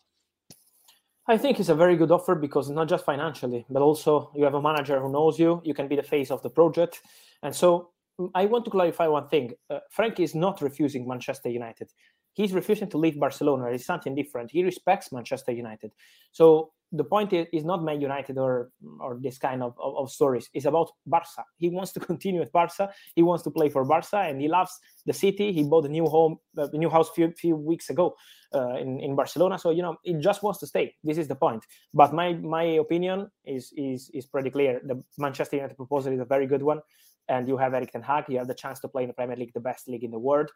I 1.30 1.38
think 1.38 1.60
it's 1.60 1.70
a 1.70 1.76
very 1.76 1.98
good 1.98 2.12
offer 2.12 2.36
because 2.36 2.70
not 2.70 2.88
just 2.88 3.04
financially, 3.04 3.66
but 3.70 3.82
also 3.82 4.32
you 4.34 4.46
have 4.46 4.54
a 4.54 4.62
manager 4.62 5.00
who 5.00 5.12
knows 5.12 5.38
you. 5.38 5.62
You 5.66 5.74
can 5.74 5.90
be 5.90 5.98
the 5.98 6.04
face 6.04 6.32
of 6.32 6.42
the 6.42 6.50
project, 6.50 7.02
and 7.44 7.54
so 7.54 7.90
mm, 8.20 8.30
I 8.34 8.46
want 8.46 8.64
to 8.66 8.72
clarify 8.72 9.08
one 9.08 9.28
thing. 9.28 9.52
Uh, 9.70 9.80
Frenkie 9.96 10.22
is 10.22 10.36
not 10.36 10.62
refusing 10.62 11.06
Manchester 11.06 11.50
United. 11.50 11.92
He's 12.38 12.54
refusing 12.54 12.88
to 12.90 13.00
leave 13.00 13.20
Barcelona. 13.20 13.66
It's 13.72 13.88
something 13.88 14.14
different. 14.14 14.52
He 14.52 14.64
respects 14.64 15.12
Manchester 15.12 15.52
United. 15.52 15.92
So 16.32 16.72
the 16.92 17.04
point 17.04 17.34
is, 17.34 17.66
not 17.66 17.84
Man 17.84 18.00
United 18.00 18.38
or 18.38 18.70
or 19.00 19.18
this 19.20 19.40
kind 19.40 19.64
of, 19.64 19.74
of, 19.80 19.98
of, 19.98 20.12
stories. 20.12 20.48
It's 20.54 20.66
about 20.66 20.92
Barca. 21.06 21.44
He 21.58 21.70
wants 21.70 21.92
to 21.94 22.00
continue 22.12 22.42
at 22.42 22.52
Barca. 22.52 22.92
He 23.16 23.24
wants 23.24 23.44
to 23.46 23.52
play 23.52 23.70
for 23.70 23.84
Barca, 23.84 24.20
and 24.20 24.40
he 24.40 24.48
loves 24.48 24.72
the 25.06 25.14
city. 25.14 25.52
He 25.52 25.64
bought 25.64 25.86
a 25.86 25.90
new 25.90 26.06
home, 26.06 26.38
a 26.56 26.78
new 26.78 26.90
house 26.90 27.10
few 27.10 27.32
few 27.32 27.56
weeks 27.56 27.90
ago 27.90 28.16
uh, 28.54 28.76
in 28.76 29.00
in 29.00 29.16
Barcelona. 29.16 29.58
So 29.58 29.72
you 29.72 29.82
know, 29.82 29.98
he 30.04 30.14
just 30.14 30.44
wants 30.44 30.60
to 30.60 30.68
stay. 30.68 30.94
This 31.04 31.18
is 31.18 31.28
the 31.28 31.36
point. 31.36 31.66
But 31.92 32.14
my 32.14 32.34
my 32.34 32.64
opinion 32.64 33.32
is 33.46 33.74
is 33.76 34.10
is 34.14 34.28
pretty 34.28 34.52
clear. 34.52 34.80
The 34.84 35.04
Manchester 35.18 35.58
United 35.58 35.76
proposal 35.76 36.14
is 36.14 36.20
a 36.20 36.26
very 36.26 36.48
good 36.48 36.62
one, 36.62 36.82
and 37.30 37.48
you 37.48 37.58
have 37.58 37.74
Erik 37.74 37.92
ten 37.92 38.02
Hag. 38.02 38.26
You 38.30 38.38
have 38.38 38.48
the 38.48 38.54
chance 38.54 38.80
to 38.82 38.88
play 38.88 39.04
in 39.04 39.08
the 39.08 39.14
Premier 39.14 39.36
League, 39.36 39.54
the 39.54 39.60
best 39.60 39.88
league 39.88 40.04
in 40.04 40.12
the 40.12 40.20
world. 40.20 40.50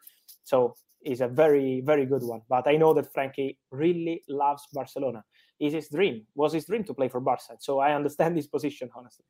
So 0.44 0.74
it's 1.02 1.20
a 1.20 1.28
very 1.28 1.80
very 1.80 2.06
good 2.06 2.22
one. 2.22 2.42
But 2.48 2.66
I 2.68 2.76
know 2.76 2.94
that 2.94 3.12
Frenkie 3.12 3.56
really 3.70 4.22
loves 4.28 4.66
Barcelona 4.72 5.24
is 5.60 5.72
his 5.72 5.88
dream. 5.88 6.26
Was 6.34 6.52
his 6.52 6.66
dream 6.66 6.84
to 6.84 6.94
play 6.94 7.08
for 7.08 7.20
Barca. 7.20 7.56
So 7.60 7.78
I 7.78 7.94
understand 7.94 8.36
his 8.36 8.46
position, 8.48 8.90
honestly. 8.94 9.24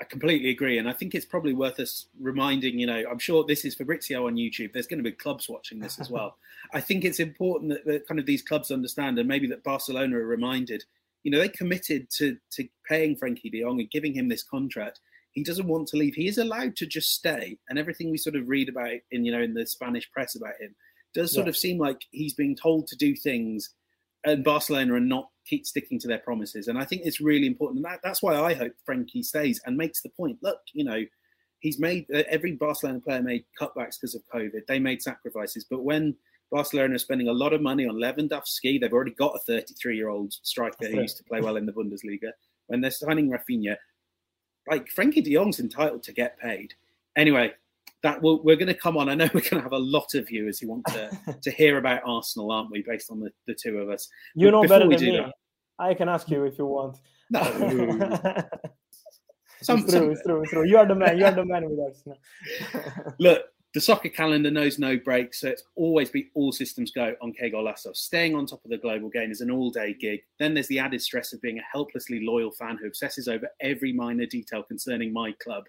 I 0.00 0.04
completely 0.04 0.50
agree, 0.50 0.78
and 0.78 0.88
I 0.88 0.92
think 0.92 1.14
it's 1.14 1.26
probably 1.26 1.54
worth 1.54 1.80
us 1.80 2.06
reminding. 2.20 2.78
You 2.78 2.86
know, 2.86 3.02
I'm 3.10 3.18
sure 3.18 3.44
this 3.44 3.64
is 3.64 3.74
Fabrizio 3.74 4.28
on 4.28 4.36
YouTube. 4.36 4.72
There's 4.72 4.86
going 4.86 5.02
to 5.02 5.10
be 5.10 5.10
clubs 5.10 5.48
watching 5.48 5.80
this 5.80 5.98
as 5.98 6.08
well. 6.08 6.36
I 6.74 6.80
think 6.80 7.04
it's 7.04 7.18
important 7.18 7.72
that, 7.72 7.84
that 7.86 8.06
kind 8.06 8.20
of 8.20 8.26
these 8.26 8.42
clubs 8.42 8.70
understand, 8.70 9.18
and 9.18 9.26
maybe 9.26 9.48
that 9.48 9.64
Barcelona 9.64 10.18
are 10.18 10.26
reminded. 10.26 10.84
You 11.24 11.32
know, 11.32 11.38
they 11.38 11.48
committed 11.48 12.10
to 12.10 12.36
to 12.52 12.68
paying 12.88 13.16
Frenkie 13.16 13.50
De 13.50 13.62
Jong 13.62 13.80
and 13.80 13.90
giving 13.90 14.14
him 14.14 14.28
this 14.28 14.44
contract. 14.44 15.00
He 15.38 15.44
doesn't 15.44 15.68
want 15.68 15.88
to 15.88 15.96
leave. 15.96 16.14
He 16.14 16.26
is 16.26 16.38
allowed 16.38 16.76
to 16.76 16.86
just 16.86 17.14
stay, 17.14 17.58
and 17.68 17.78
everything 17.78 18.10
we 18.10 18.18
sort 18.18 18.36
of 18.36 18.48
read 18.48 18.68
about 18.68 18.90
in 19.10 19.24
you 19.24 19.32
know 19.32 19.40
in 19.42 19.54
the 19.54 19.66
Spanish 19.66 20.10
press 20.10 20.34
about 20.34 20.60
him 20.60 20.74
does 21.14 21.32
sort 21.32 21.46
yeah. 21.46 21.50
of 21.50 21.56
seem 21.56 21.78
like 21.78 22.02
he's 22.10 22.34
being 22.34 22.56
told 22.56 22.86
to 22.86 22.96
do 22.96 23.14
things 23.14 23.70
and 24.24 24.44
Barcelona 24.44 24.94
are 24.94 25.00
not 25.00 25.28
keep 25.46 25.66
sticking 25.66 25.98
to 26.00 26.08
their 26.08 26.18
promises. 26.18 26.68
And 26.68 26.78
I 26.78 26.84
think 26.84 27.02
it's 27.04 27.20
really 27.20 27.46
important. 27.46 27.78
And 27.78 27.84
that, 27.84 28.00
that's 28.02 28.22
why 28.22 28.36
I 28.36 28.54
hope 28.54 28.72
Frenkie 28.88 29.24
stays 29.24 29.60
and 29.64 29.76
makes 29.76 30.02
the 30.02 30.10
point. 30.10 30.38
Look, 30.42 30.58
you 30.74 30.84
know, 30.84 31.02
he's 31.60 31.78
made 31.78 32.06
uh, 32.14 32.22
every 32.28 32.52
Barcelona 32.52 33.00
player 33.00 33.22
made 33.22 33.44
cutbacks 33.60 33.96
because 34.00 34.14
of 34.14 34.22
COVID. 34.34 34.66
They 34.66 34.78
made 34.78 35.02
sacrifices, 35.02 35.64
but 35.68 35.82
when 35.82 36.16
Barcelona 36.50 36.94
are 36.94 36.98
spending 36.98 37.28
a 37.28 37.32
lot 37.32 37.52
of 37.52 37.62
money 37.62 37.86
on 37.86 37.96
Lewandowski, 37.96 38.80
they've 38.80 38.92
already 38.92 39.12
got 39.12 39.34
a 39.34 39.38
33 39.40 39.96
year 39.96 40.08
old 40.08 40.32
striker 40.32 40.88
who 40.88 41.00
used 41.00 41.18
to 41.18 41.24
play 41.24 41.40
well 41.40 41.56
in 41.56 41.66
the 41.66 41.72
Bundesliga. 41.72 42.32
When 42.66 42.80
they're 42.80 42.90
signing 42.90 43.30
Rafinha, 43.30 43.76
like 44.70 44.88
Frenkie 44.94 45.22
De 45.22 45.32
Jong's 45.32 45.60
entitled 45.60 46.02
to 46.04 46.12
get 46.12 46.38
paid. 46.38 46.74
Anyway, 47.16 47.52
that 48.02 48.20
will, 48.22 48.42
we're 48.42 48.56
going 48.56 48.68
to 48.68 48.74
come 48.74 48.96
on. 48.96 49.08
I 49.08 49.14
know 49.14 49.28
we're 49.34 49.40
going 49.40 49.56
to 49.56 49.62
have 49.62 49.72
a 49.72 49.78
lot 49.78 50.14
of 50.14 50.28
viewers 50.28 50.58
who 50.58 50.68
want 50.68 50.86
to, 50.86 51.10
to 51.42 51.50
hear 51.50 51.78
about 51.78 52.02
Arsenal, 52.04 52.50
aren't 52.50 52.70
we? 52.70 52.82
Based 52.82 53.10
on 53.10 53.20
the, 53.20 53.30
the 53.46 53.54
two 53.54 53.78
of 53.78 53.88
us. 53.90 54.08
You 54.34 54.50
know 54.50 54.62
better 54.62 54.88
than 54.88 55.00
me. 55.00 55.16
That, 55.16 55.32
I 55.78 55.94
can 55.94 56.08
ask 56.08 56.28
you 56.28 56.44
if 56.44 56.58
you 56.58 56.66
want. 56.66 56.98
No. 57.30 57.42
some, 59.60 59.80
it's 59.80 59.90
true, 59.90 60.00
some, 60.00 60.10
it's 60.12 60.22
true, 60.22 60.40
it's 60.40 60.50
true. 60.50 60.66
You 60.66 60.78
are 60.78 60.86
the 60.86 60.94
man. 60.94 61.18
You 61.18 61.26
are 61.26 61.32
the 61.32 61.44
man 61.44 61.68
with 61.68 61.78
us. 61.78 62.02
Look, 63.18 63.42
the 63.74 63.80
soccer 63.80 64.08
calendar 64.08 64.50
knows 64.50 64.78
no 64.78 64.96
breaks, 64.96 65.40
so 65.40 65.48
it's 65.48 65.64
always 65.76 66.10
be 66.10 66.30
all 66.34 66.52
systems 66.52 66.90
go 66.90 67.14
on 67.20 67.32
Que 67.32 67.50
Golazo. 67.50 67.94
Staying 67.94 68.34
on 68.34 68.46
top 68.46 68.64
of 68.64 68.70
the 68.70 68.78
global 68.78 69.10
game 69.10 69.30
is 69.30 69.42
an 69.42 69.50
all-day 69.50 69.94
gig. 70.00 70.20
Then 70.38 70.54
there's 70.54 70.68
the 70.68 70.78
added 70.78 71.02
stress 71.02 71.32
of 71.32 71.42
being 71.42 71.58
a 71.58 71.68
helplessly 71.70 72.24
loyal 72.24 72.50
fan 72.50 72.78
who 72.80 72.86
obsesses 72.86 73.28
over 73.28 73.46
every 73.60 73.92
minor 73.92 74.24
detail 74.24 74.62
concerning 74.62 75.12
my 75.12 75.32
club. 75.42 75.64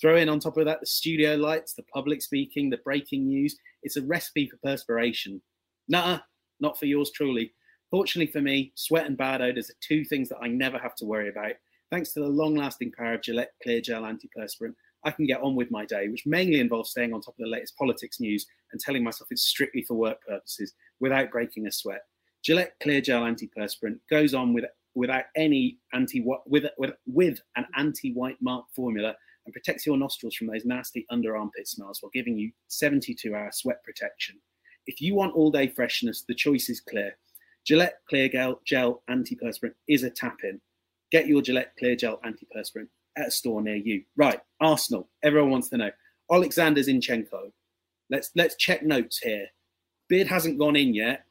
Throw 0.00 0.16
in 0.16 0.28
on 0.28 0.40
top 0.40 0.56
of 0.56 0.64
that 0.64 0.80
the 0.80 0.86
studio 0.86 1.36
lights, 1.36 1.74
the 1.74 1.84
public 1.84 2.22
speaking, 2.22 2.70
the 2.70 2.78
breaking 2.78 3.28
news. 3.28 3.56
It's 3.84 3.96
a 3.96 4.02
recipe 4.02 4.48
for 4.48 4.56
perspiration. 4.56 5.40
Nah, 5.88 6.18
not 6.58 6.78
for 6.78 6.86
yours 6.86 7.12
truly. 7.12 7.52
Fortunately 7.90 8.32
for 8.32 8.40
me, 8.40 8.72
sweat 8.74 9.06
and 9.06 9.16
bad 9.16 9.40
odors 9.40 9.70
are 9.70 9.74
two 9.80 10.04
things 10.04 10.28
that 10.30 10.38
I 10.42 10.48
never 10.48 10.78
have 10.78 10.96
to 10.96 11.04
worry 11.04 11.28
about. 11.28 11.52
Thanks 11.92 12.12
to 12.14 12.20
the 12.20 12.26
long 12.26 12.56
lasting 12.56 12.90
power 12.90 13.14
of 13.14 13.22
Gillette 13.22 13.52
Clear 13.62 13.80
Gel 13.80 14.02
Antiperspirant, 14.02 14.74
I 15.04 15.10
can 15.10 15.26
get 15.26 15.42
on 15.42 15.54
with 15.54 15.70
my 15.70 15.84
day, 15.84 16.08
which 16.08 16.26
mainly 16.26 16.60
involves 16.60 16.90
staying 16.90 17.12
on 17.12 17.20
top 17.20 17.34
of 17.38 17.44
the 17.44 17.50
latest 17.50 17.76
politics 17.76 18.20
news 18.20 18.46
and 18.72 18.80
telling 18.80 19.04
myself 19.04 19.28
it's 19.30 19.42
strictly 19.42 19.82
for 19.82 19.94
work 19.94 20.18
purposes 20.26 20.72
without 21.00 21.30
breaking 21.30 21.66
a 21.66 21.72
sweat. 21.72 22.02
Gillette 22.42 22.74
Clear 22.82 23.00
Gel 23.00 23.22
Antiperspirant 23.22 23.98
goes 24.10 24.34
on 24.34 24.52
with, 24.52 24.64
without 24.94 25.24
any 25.36 25.78
anti 25.92 26.22
with, 26.46 26.64
with, 26.78 26.92
with 27.06 27.40
an 27.56 27.66
anti 27.76 28.12
white 28.12 28.36
mark 28.40 28.66
formula 28.74 29.14
and 29.46 29.52
protects 29.52 29.84
your 29.84 29.96
nostrils 29.96 30.34
from 30.34 30.46
those 30.46 30.64
nasty 30.64 31.06
under 31.10 31.36
armpit 31.36 31.68
smells 31.68 32.02
while 32.02 32.10
giving 32.14 32.38
you 32.38 32.50
72 32.68 33.34
hour 33.34 33.50
sweat 33.52 33.82
protection. 33.84 34.36
If 34.86 35.00
you 35.00 35.14
want 35.14 35.34
all 35.34 35.50
day 35.50 35.68
freshness, 35.68 36.24
the 36.26 36.34
choice 36.34 36.68
is 36.68 36.80
clear. 36.80 37.16
Gillette 37.64 38.00
Clear 38.08 38.28
Gel, 38.28 38.60
Gel 38.66 39.02
Antiperspirant 39.08 39.74
is 39.88 40.02
a 40.02 40.10
tap 40.10 40.36
in. 40.44 40.60
Get 41.10 41.26
your 41.26 41.40
Gillette 41.40 41.72
Clear 41.78 41.96
Gel 41.96 42.20
Antiperspirant 42.24 42.88
at 43.16 43.28
a 43.28 43.30
store 43.30 43.62
near 43.62 43.76
you. 43.76 44.04
Right, 44.16 44.40
Arsenal. 44.60 45.08
Everyone 45.22 45.50
wants 45.50 45.68
to 45.70 45.76
know. 45.76 45.90
Alexander 46.30 46.80
Zinchenko. 46.80 47.52
Let's 48.10 48.30
let's 48.34 48.56
check 48.56 48.82
notes 48.82 49.18
here. 49.18 49.46
Bid 50.08 50.26
hasn't 50.26 50.58
gone 50.58 50.76
in 50.76 50.94
yet. 50.94 51.24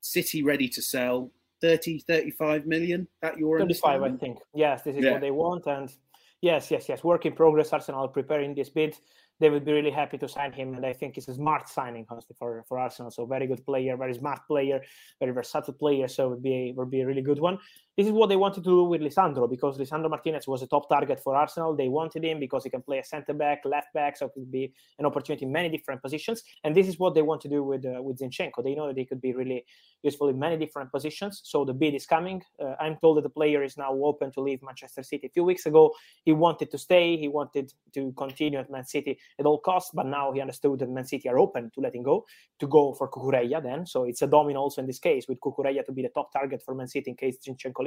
City 0.00 0.42
ready 0.42 0.68
to 0.68 0.82
sell 0.82 1.30
30, 1.60 2.00
35 2.00 2.66
million. 2.66 3.08
That 3.22 3.38
your 3.38 3.58
35, 3.58 4.02
I 4.02 4.10
think. 4.12 4.38
Yes, 4.54 4.82
this 4.82 4.96
is 4.96 5.04
yeah. 5.04 5.12
what 5.12 5.20
they 5.20 5.30
want. 5.30 5.66
And 5.66 5.92
yes, 6.40 6.70
yes, 6.70 6.88
yes. 6.88 7.02
Work 7.02 7.26
in 7.26 7.32
progress. 7.32 7.72
Arsenal 7.72 8.08
preparing 8.08 8.54
this 8.54 8.70
bid 8.70 8.96
they 9.40 9.50
would 9.50 9.64
be 9.64 9.72
really 9.72 9.90
happy 9.90 10.16
to 10.18 10.28
sign 10.28 10.52
him. 10.52 10.74
And 10.74 10.86
I 10.86 10.92
think 10.92 11.18
it's 11.18 11.28
a 11.28 11.34
smart 11.34 11.68
signing, 11.68 12.06
honestly, 12.08 12.36
for, 12.38 12.64
for 12.68 12.78
Arsenal. 12.78 13.10
So 13.10 13.26
very 13.26 13.46
good 13.46 13.64
player, 13.66 13.96
very 13.96 14.14
smart 14.14 14.40
player, 14.46 14.80
very 15.18 15.32
versatile 15.32 15.74
player. 15.74 16.08
So 16.08 16.26
it 16.26 16.30
would 16.30 16.42
be 16.42 16.72
would 16.76 16.90
be 16.90 17.00
a 17.00 17.06
really 17.06 17.22
good 17.22 17.40
one. 17.40 17.58
This 17.96 18.08
is 18.08 18.12
what 18.12 18.28
they 18.28 18.34
wanted 18.34 18.64
to 18.64 18.70
do 18.70 18.82
with 18.82 19.00
Lisandro 19.00 19.48
because 19.48 19.78
Lisandro 19.78 20.10
Martinez 20.10 20.48
was 20.48 20.62
a 20.62 20.66
top 20.66 20.88
target 20.88 21.20
for 21.20 21.36
Arsenal. 21.36 21.76
They 21.76 21.88
wanted 21.88 22.24
him 22.24 22.40
because 22.40 22.64
he 22.64 22.70
can 22.70 22.82
play 22.82 22.98
a 22.98 23.04
centre 23.04 23.34
back, 23.34 23.62
left 23.64 23.94
back, 23.94 24.16
so 24.16 24.26
it 24.26 24.32
could 24.34 24.50
be 24.50 24.72
an 24.98 25.06
opportunity 25.06 25.44
in 25.44 25.52
many 25.52 25.68
different 25.68 26.02
positions. 26.02 26.42
And 26.64 26.74
this 26.74 26.88
is 26.88 26.98
what 26.98 27.14
they 27.14 27.22
want 27.22 27.40
to 27.42 27.48
do 27.48 27.62
with 27.62 27.84
uh, 27.86 28.02
with 28.02 28.18
Zinchenko. 28.18 28.64
They 28.64 28.74
know 28.74 28.88
that 28.88 28.98
he 28.98 29.04
could 29.04 29.20
be 29.20 29.32
really 29.32 29.64
useful 30.02 30.28
in 30.28 30.38
many 30.40 30.56
different 30.56 30.90
positions. 30.90 31.40
So 31.44 31.64
the 31.64 31.72
bid 31.72 31.94
is 31.94 32.04
coming. 32.04 32.42
Uh, 32.60 32.74
I'm 32.80 32.96
told 32.96 33.18
that 33.18 33.22
the 33.22 33.28
player 33.28 33.62
is 33.62 33.76
now 33.76 33.92
open 33.92 34.32
to 34.32 34.40
leave 34.40 34.60
Manchester 34.62 35.04
City. 35.04 35.28
A 35.28 35.30
few 35.30 35.44
weeks 35.44 35.66
ago, 35.66 35.94
he 36.24 36.32
wanted 36.32 36.72
to 36.72 36.78
stay. 36.78 37.16
He 37.16 37.28
wanted 37.28 37.72
to 37.92 38.12
continue 38.16 38.58
at 38.58 38.70
Man 38.70 38.84
City 38.84 39.20
at 39.38 39.46
all 39.46 39.58
costs, 39.58 39.92
but 39.94 40.06
now 40.06 40.32
he 40.32 40.40
understood 40.40 40.80
that 40.80 40.90
Man 40.90 41.06
City 41.06 41.28
are 41.28 41.38
open 41.38 41.70
to 41.76 41.80
letting 41.80 42.02
go 42.02 42.26
to 42.58 42.66
go 42.66 42.92
for 42.92 43.08
Cucurella. 43.08 43.62
Then, 43.62 43.86
so 43.86 44.02
it's 44.02 44.22
a 44.22 44.26
domino 44.26 44.58
also 44.62 44.80
in 44.80 44.88
this 44.88 44.98
case 44.98 45.26
with 45.28 45.38
Cucurella 45.38 45.84
to 45.84 45.92
be 45.92 46.02
the 46.02 46.08
top 46.08 46.32
target 46.32 46.60
for 46.60 46.74
Man 46.74 46.88
City 46.88 47.10
in 47.10 47.16
case 47.16 47.38
Zinchenko 47.38 47.83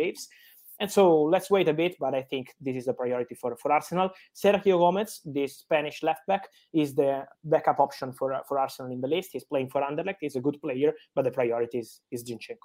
And 0.80 0.92
so 0.92 1.24
let's 1.24 1.50
wait 1.50 1.68
a 1.68 1.74
bit, 1.74 1.96
but 2.00 2.14
I 2.14 2.22
think 2.22 2.54
this 2.62 2.76
is 2.76 2.88
a 2.88 2.94
priority 2.94 3.34
for, 3.34 3.56
for 3.58 3.72
Arsenal. 3.72 4.12
Sergio 4.36 4.78
Gomez, 4.78 5.22
this 5.26 5.58
Spanish 5.58 6.04
left 6.04 6.22
back, 6.28 6.48
is 6.72 6.94
the 6.94 7.26
backup 7.44 7.80
option 7.80 8.14
for, 8.14 8.40
for 8.48 8.60
Arsenal 8.60 8.92
in 8.92 9.02
the 9.02 9.08
list. 9.08 9.32
He's 9.34 9.44
playing 9.44 9.70
for 9.70 9.82
Anderlecht. 9.82 10.18
He's 10.22 10.36
a 10.36 10.40
good 10.42 10.62
player, 10.62 10.94
but 11.16 11.26
the 11.26 11.32
priority 11.32 11.80
is, 11.80 12.02
is 12.12 12.24
Zinchenko. 12.24 12.58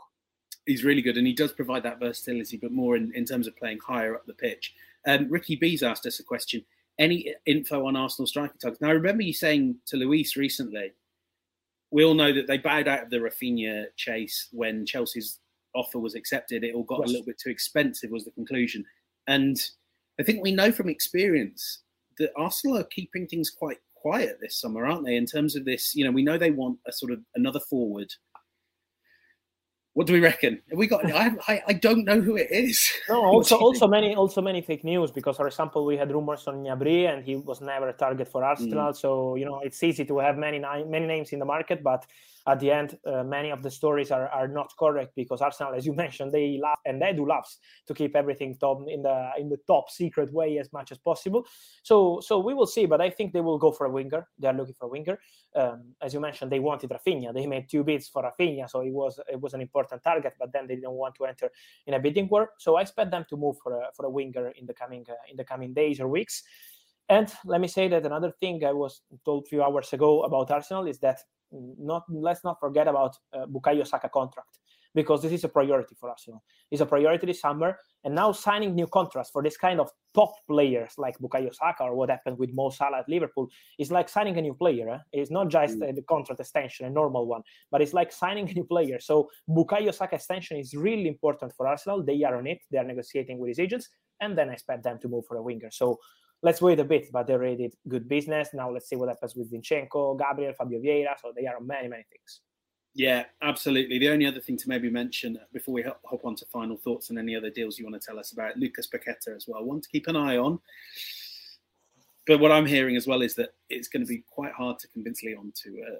He's 0.66 0.84
really 0.84 1.02
good, 1.02 1.16
and 1.16 1.26
he 1.26 1.32
does 1.32 1.52
provide 1.52 1.82
that 1.84 1.98
versatility, 1.98 2.58
but 2.58 2.70
more 2.70 2.96
in, 2.96 3.12
in 3.14 3.24
terms 3.24 3.46
of 3.46 3.56
playing 3.56 3.78
higher 3.84 4.14
up 4.14 4.26
the 4.26 4.34
pitch. 4.34 4.74
Um, 5.06 5.28
Ricky 5.30 5.56
B's 5.56 5.82
asked 5.82 6.06
us 6.06 6.20
a 6.20 6.24
question. 6.24 6.62
Any 6.98 7.34
info 7.46 7.86
on 7.86 7.96
Arsenal 7.96 8.26
striker 8.26 8.58
tugs? 8.62 8.80
Now, 8.80 8.88
I 8.88 8.92
remember 8.92 9.22
you 9.22 9.32
saying 9.32 9.76
to 9.86 9.96
Luis 9.96 10.36
recently, 10.36 10.92
we 11.90 12.04
all 12.04 12.14
know 12.14 12.32
that 12.32 12.46
they 12.46 12.58
bowed 12.58 12.88
out 12.88 13.02
of 13.04 13.10
the 13.10 13.16
Rafinha 13.16 13.86
chase 13.96 14.48
when 14.52 14.86
Chelsea's 14.86 15.40
offer 15.74 15.98
was 15.98 16.14
accepted, 16.14 16.64
it 16.64 16.74
all 16.74 16.84
got 16.84 17.00
yes. 17.00 17.08
a 17.08 17.12
little 17.12 17.26
bit 17.26 17.38
too 17.38 17.50
expensive, 17.50 18.10
was 18.10 18.24
the 18.24 18.30
conclusion. 18.32 18.84
And 19.26 19.60
I 20.20 20.22
think 20.22 20.42
we 20.42 20.52
know 20.52 20.72
from 20.72 20.88
experience 20.88 21.82
that 22.18 22.32
Arsenal 22.36 22.78
are 22.78 22.84
keeping 22.84 23.26
things 23.26 23.50
quite 23.50 23.78
quiet 23.94 24.38
this 24.40 24.60
summer, 24.60 24.86
aren't 24.86 25.06
they? 25.06 25.16
In 25.16 25.26
terms 25.26 25.56
of 25.56 25.64
this, 25.64 25.94
you 25.94 26.04
know, 26.04 26.10
we 26.10 26.22
know 26.22 26.36
they 26.36 26.50
want 26.50 26.78
a 26.86 26.92
sort 26.92 27.12
of 27.12 27.20
another 27.34 27.60
forward 27.60 28.12
what 29.94 30.06
do 30.06 30.14
we 30.14 30.20
reckon? 30.20 30.62
Have 30.70 30.78
we 30.78 30.86
got? 30.86 31.04
I, 31.04 31.32
I, 31.48 31.62
I 31.68 31.72
don't 31.74 32.04
know 32.06 32.20
who 32.20 32.36
it 32.36 32.48
is. 32.50 32.80
No, 33.10 33.16
also 33.24 33.58
also 33.58 33.86
many 33.86 34.14
also 34.14 34.40
many 34.40 34.62
fake 34.62 34.84
news 34.84 35.10
because, 35.10 35.36
for 35.36 35.46
example, 35.46 35.84
we 35.84 35.98
had 35.98 36.10
rumors 36.10 36.46
on 36.46 36.64
Gnabry 36.64 37.12
and 37.12 37.22
he 37.22 37.36
was 37.36 37.60
never 37.60 37.88
a 37.88 37.92
target 37.92 38.28
for 38.28 38.42
Arsenal. 38.42 38.92
Mm. 38.92 38.96
So 38.96 39.34
you 39.36 39.44
know 39.44 39.60
it's 39.60 39.82
easy 39.82 40.06
to 40.06 40.18
have 40.18 40.38
many 40.38 40.58
many 40.58 41.06
names 41.06 41.32
in 41.32 41.38
the 41.38 41.44
market, 41.44 41.82
but 41.82 42.06
at 42.46 42.58
the 42.60 42.70
end, 42.70 42.98
uh, 43.06 43.22
many 43.22 43.50
of 43.50 43.62
the 43.62 43.70
stories 43.70 44.10
are, 44.10 44.28
are 44.28 44.48
not 44.48 44.72
correct 44.78 45.12
because 45.14 45.40
Arsenal, 45.40 45.74
as 45.74 45.86
you 45.86 45.92
mentioned, 46.04 46.32
they 46.32 46.58
love 46.60 46.78
and 46.84 47.00
they 47.00 47.12
do 47.12 47.26
love 47.26 47.44
to 47.86 47.94
keep 47.94 48.16
everything 48.16 48.56
top 48.58 48.82
in 48.88 49.02
the 49.02 49.30
in 49.38 49.48
the 49.48 49.58
top 49.66 49.90
secret 49.90 50.32
way 50.32 50.58
as 50.58 50.72
much 50.72 50.92
as 50.92 50.98
possible. 50.98 51.46
So 51.82 52.20
so 52.20 52.38
we 52.38 52.54
will 52.54 52.66
see, 52.66 52.86
but 52.86 53.00
I 53.00 53.10
think 53.10 53.32
they 53.32 53.40
will 53.40 53.58
go 53.58 53.70
for 53.70 53.86
a 53.86 53.90
winger. 53.90 54.26
They 54.38 54.48
are 54.48 54.54
looking 54.54 54.74
for 54.74 54.86
a 54.86 54.88
winger. 54.88 55.18
Um, 55.54 55.94
as 56.00 56.14
you 56.14 56.20
mentioned, 56.20 56.50
they 56.50 56.60
wanted 56.60 56.90
Rafinha. 56.90 57.32
They 57.32 57.46
made 57.46 57.68
two 57.68 57.84
bids 57.84 58.08
for 58.08 58.22
Rafinha, 58.22 58.68
so 58.68 58.80
it 58.80 58.92
was 58.92 59.20
it 59.30 59.40
was 59.40 59.54
an 59.54 59.60
important 59.60 60.02
target. 60.02 60.34
But 60.38 60.52
then 60.52 60.66
they 60.66 60.74
didn't 60.74 60.92
want 60.92 61.14
to 61.16 61.26
enter 61.26 61.50
in 61.86 61.94
a 61.94 62.00
bidding 62.00 62.28
war. 62.28 62.50
So 62.58 62.76
I 62.76 62.82
expect 62.82 63.10
them 63.10 63.24
to 63.30 63.36
move 63.36 63.56
for 63.62 63.80
a 63.80 63.90
for 63.94 64.06
a 64.06 64.10
winger 64.10 64.48
in 64.56 64.66
the 64.66 64.74
coming 64.74 65.04
uh, 65.08 65.14
in 65.30 65.36
the 65.36 65.44
coming 65.44 65.72
days 65.72 66.00
or 66.00 66.08
weeks. 66.08 66.42
And 67.08 67.30
let 67.44 67.60
me 67.60 67.68
say 67.68 67.88
that 67.88 68.06
another 68.06 68.32
thing 68.40 68.64
I 68.64 68.72
was 68.72 69.02
told 69.24 69.44
a 69.44 69.48
few 69.48 69.62
hours 69.62 69.92
ago 69.92 70.22
about 70.22 70.50
Arsenal 70.50 70.86
is 70.86 70.98
that 71.00 71.20
not 71.78 72.04
let's 72.08 72.44
not 72.44 72.58
forget 72.60 72.88
about 72.88 73.16
uh, 73.32 73.46
Bukayo 73.46 73.86
Saka 73.86 74.08
contract 74.08 74.58
because 74.94 75.22
this 75.22 75.32
is 75.32 75.44
a 75.44 75.48
priority 75.48 75.94
for 75.98 76.10
Arsenal. 76.10 76.42
It's 76.70 76.80
a 76.80 76.86
priority 76.86 77.26
this 77.26 77.40
summer, 77.40 77.78
and 78.04 78.14
now 78.14 78.32
signing 78.32 78.74
new 78.74 78.86
contracts 78.86 79.30
for 79.30 79.42
this 79.42 79.56
kind 79.56 79.80
of 79.80 79.90
top 80.14 80.32
players 80.48 80.92
like 80.98 81.18
Bukayo 81.18 81.54
Saka 81.54 81.84
or 81.84 81.94
what 81.94 82.10
happened 82.10 82.38
with 82.38 82.50
Mo 82.52 82.70
Salah 82.70 82.98
at 82.98 83.08
Liverpool 83.08 83.48
is 83.78 83.90
like 83.90 84.08
signing 84.08 84.36
a 84.36 84.42
new 84.42 84.54
player. 84.54 84.90
Eh? 84.90 84.98
It's 85.12 85.30
not 85.30 85.48
just 85.48 85.78
mm. 85.78 85.94
the 85.94 86.02
contract 86.02 86.40
extension, 86.40 86.86
a 86.86 86.90
normal 86.90 87.26
one, 87.26 87.42
but 87.70 87.80
it's 87.80 87.94
like 87.94 88.12
signing 88.12 88.48
a 88.50 88.52
new 88.52 88.64
player. 88.64 88.98
So 89.00 89.30
Bukayo 89.48 89.94
Saka 89.94 90.16
extension 90.16 90.58
is 90.58 90.74
really 90.74 91.08
important 91.08 91.52
for 91.56 91.66
Arsenal. 91.66 92.02
They 92.02 92.22
are 92.24 92.36
on 92.36 92.46
it. 92.46 92.58
They 92.70 92.78
are 92.78 92.84
negotiating 92.84 93.38
with 93.38 93.48
his 93.48 93.58
agents, 93.58 93.88
and 94.20 94.36
then 94.36 94.50
I 94.50 94.54
expect 94.54 94.84
them 94.84 94.98
to 95.00 95.08
move 95.08 95.24
for 95.26 95.36
a 95.36 95.42
winger. 95.42 95.70
So 95.70 95.98
let's 96.42 96.60
wait 96.60 96.80
a 96.80 96.84
bit, 96.84 97.10
but 97.12 97.26
they 97.26 97.32
already 97.32 97.56
did 97.56 97.74
good 97.88 98.08
business. 98.08 98.50
Now 98.52 98.70
let's 98.70 98.88
see 98.88 98.96
what 98.96 99.08
happens 99.08 99.34
with 99.34 99.52
Zinchenko, 99.52 100.18
Gabriel, 100.18 100.52
Fabio 100.52 100.80
Vieira. 100.80 101.14
So 101.20 101.32
they 101.34 101.46
are 101.46 101.56
on 101.56 101.66
many, 101.66 101.88
many 101.88 102.04
things. 102.10 102.40
Yeah, 102.94 103.24
absolutely. 103.40 103.98
The 103.98 104.10
only 104.10 104.26
other 104.26 104.40
thing 104.40 104.58
to 104.58 104.68
maybe 104.68 104.90
mention 104.90 105.38
before 105.52 105.72
we 105.72 105.82
hop 105.82 106.24
on 106.24 106.36
to 106.36 106.46
final 106.46 106.76
thoughts 106.76 107.08
and 107.08 107.18
any 107.18 107.34
other 107.34 107.48
deals 107.48 107.78
you 107.78 107.86
want 107.86 108.00
to 108.00 108.06
tell 108.06 108.18
us 108.18 108.32
about, 108.32 108.58
Lucas 108.58 108.86
Paqueta 108.86 109.34
as 109.34 109.46
well. 109.48 109.64
One 109.64 109.80
to 109.80 109.88
keep 109.88 110.08
an 110.08 110.16
eye 110.16 110.36
on. 110.36 110.58
But 112.26 112.38
what 112.38 112.52
I'm 112.52 112.66
hearing 112.66 112.96
as 112.96 113.06
well 113.06 113.22
is 113.22 113.34
that 113.36 113.54
it's 113.70 113.88
going 113.88 114.04
to 114.04 114.08
be 114.08 114.22
quite 114.28 114.52
hard 114.52 114.78
to 114.80 114.88
convince 114.88 115.22
Lyon 115.24 115.52
to 115.64 115.82
uh, 115.82 115.98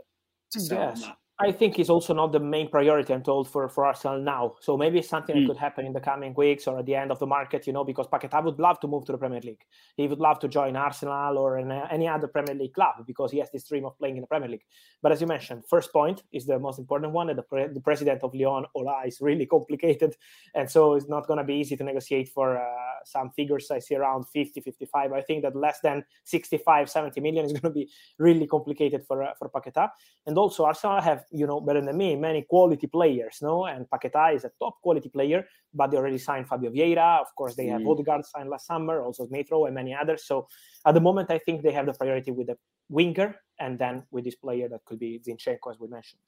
to 0.52 0.60
sell 0.60 0.80
yes. 0.80 0.96
on 0.96 1.08
that. 1.08 1.16
I 1.42 1.50
think 1.50 1.78
is 1.78 1.90
also 1.90 2.14
not 2.14 2.30
the 2.30 2.38
main 2.38 2.68
priority, 2.70 3.12
I'm 3.12 3.22
told, 3.22 3.48
for, 3.48 3.68
for 3.68 3.84
Arsenal 3.84 4.20
now. 4.20 4.54
So 4.60 4.76
maybe 4.76 5.00
it's 5.00 5.08
something 5.08 5.34
mm. 5.34 5.40
that 5.40 5.44
hmm. 5.44 5.48
could 5.48 5.56
happen 5.56 5.86
in 5.86 5.92
the 5.92 6.00
coming 6.00 6.34
weeks 6.34 6.68
or 6.68 6.78
at 6.78 6.86
the 6.86 6.94
end 6.94 7.10
of 7.10 7.18
the 7.18 7.26
market, 7.26 7.66
you 7.66 7.72
know, 7.72 7.84
because 7.84 8.06
Paqueta 8.06 8.42
would 8.44 8.60
love 8.60 8.78
to 8.80 8.86
move 8.86 9.04
to 9.06 9.12
the 9.12 9.18
Premier 9.18 9.40
League. 9.40 9.64
He 9.96 10.06
would 10.06 10.20
love 10.20 10.38
to 10.40 10.48
join 10.48 10.76
Arsenal 10.76 11.38
or 11.38 11.58
any 11.58 12.06
other 12.06 12.28
Premier 12.28 12.54
League 12.54 12.74
club 12.74 12.94
because 13.06 13.32
he 13.32 13.38
has 13.38 13.50
this 13.50 13.64
dream 13.64 13.84
of 13.84 13.98
playing 13.98 14.16
in 14.16 14.20
the 14.20 14.28
Premier 14.28 14.48
League. 14.48 14.64
But 15.02 15.10
as 15.10 15.20
you 15.20 15.26
mentioned, 15.26 15.64
first 15.68 15.92
point 15.92 16.22
is 16.32 16.46
the 16.46 16.58
most 16.58 16.78
important 16.78 17.12
one. 17.12 17.28
And 17.28 17.38
the, 17.38 17.42
pre- 17.42 17.68
the 17.68 17.80
president 17.80 18.22
of 18.22 18.34
Lyon, 18.34 18.64
Aulas, 18.76 19.08
is 19.08 19.20
really 19.20 19.46
complicated. 19.56 20.14
And 20.54 20.70
so 20.70 20.94
it's 20.94 21.08
not 21.08 21.26
going 21.26 21.38
to 21.38 21.44
be 21.44 21.54
easy 21.54 21.76
to 21.76 21.82
negotiate 21.82 22.28
for 22.28 22.56
uh, 22.56 22.64
some 23.04 23.30
figures 23.30 23.70
I 23.70 23.80
see 23.80 23.96
around 23.96 24.26
50, 24.28 24.60
55. 24.60 25.12
I 25.12 25.20
think 25.22 25.42
that 25.42 25.56
less 25.56 25.80
than 25.80 26.04
65, 26.24 26.88
70 26.88 27.20
million 27.20 27.46
is 27.46 27.52
going 27.60 27.62
to 27.62 27.70
be 27.70 27.90
really 28.18 28.46
complicated 28.46 29.04
for, 29.06 29.22
uh, 29.22 29.34
for 29.38 29.48
Paqueta. 29.48 29.90
And 30.26 30.38
also, 30.38 30.64
Arsenal 30.64 31.00
have 31.00 31.24
you 31.32 31.46
know 31.46 31.60
better 31.60 31.80
than 31.80 31.96
me 31.96 32.14
many 32.16 32.42
quality 32.42 32.86
players 32.86 33.38
no? 33.42 33.66
And 33.66 33.86
Paqueta 33.88 34.34
is 34.34 34.44
a 34.44 34.52
top 34.58 34.80
quality 34.82 35.08
player 35.08 35.46
but 35.74 35.90
they 35.90 35.96
already 35.96 36.18
signed 36.18 36.46
Fabio 36.48 36.70
Vieira. 36.70 37.20
Of 37.20 37.34
course 37.34 37.54
they 37.54 37.66
mm. 37.66 37.72
have 37.72 37.86
Odegaard 37.86 38.24
signed 38.26 38.50
last 38.50 38.66
summer 38.66 39.02
also 39.02 39.26
Metro 39.30 39.66
and 39.66 39.74
many 39.74 39.94
others. 39.94 40.24
So 40.26 40.48
at 40.86 40.94
the 40.94 41.00
moment 41.00 41.30
I 41.30 41.38
think 41.38 41.62
they 41.62 41.72
have 41.72 41.86
the 41.86 41.94
priority 41.94 42.30
with 42.30 42.48
the 42.48 42.56
winger 42.88 43.34
and 43.58 43.78
then 43.78 44.04
with 44.10 44.24
this 44.24 44.34
player 44.34 44.68
that 44.68 44.84
could 44.84 44.98
be 44.98 45.20
Zinchenko 45.26 45.70
as 45.70 45.78
we 45.80 45.88
mentioned. 45.88 46.20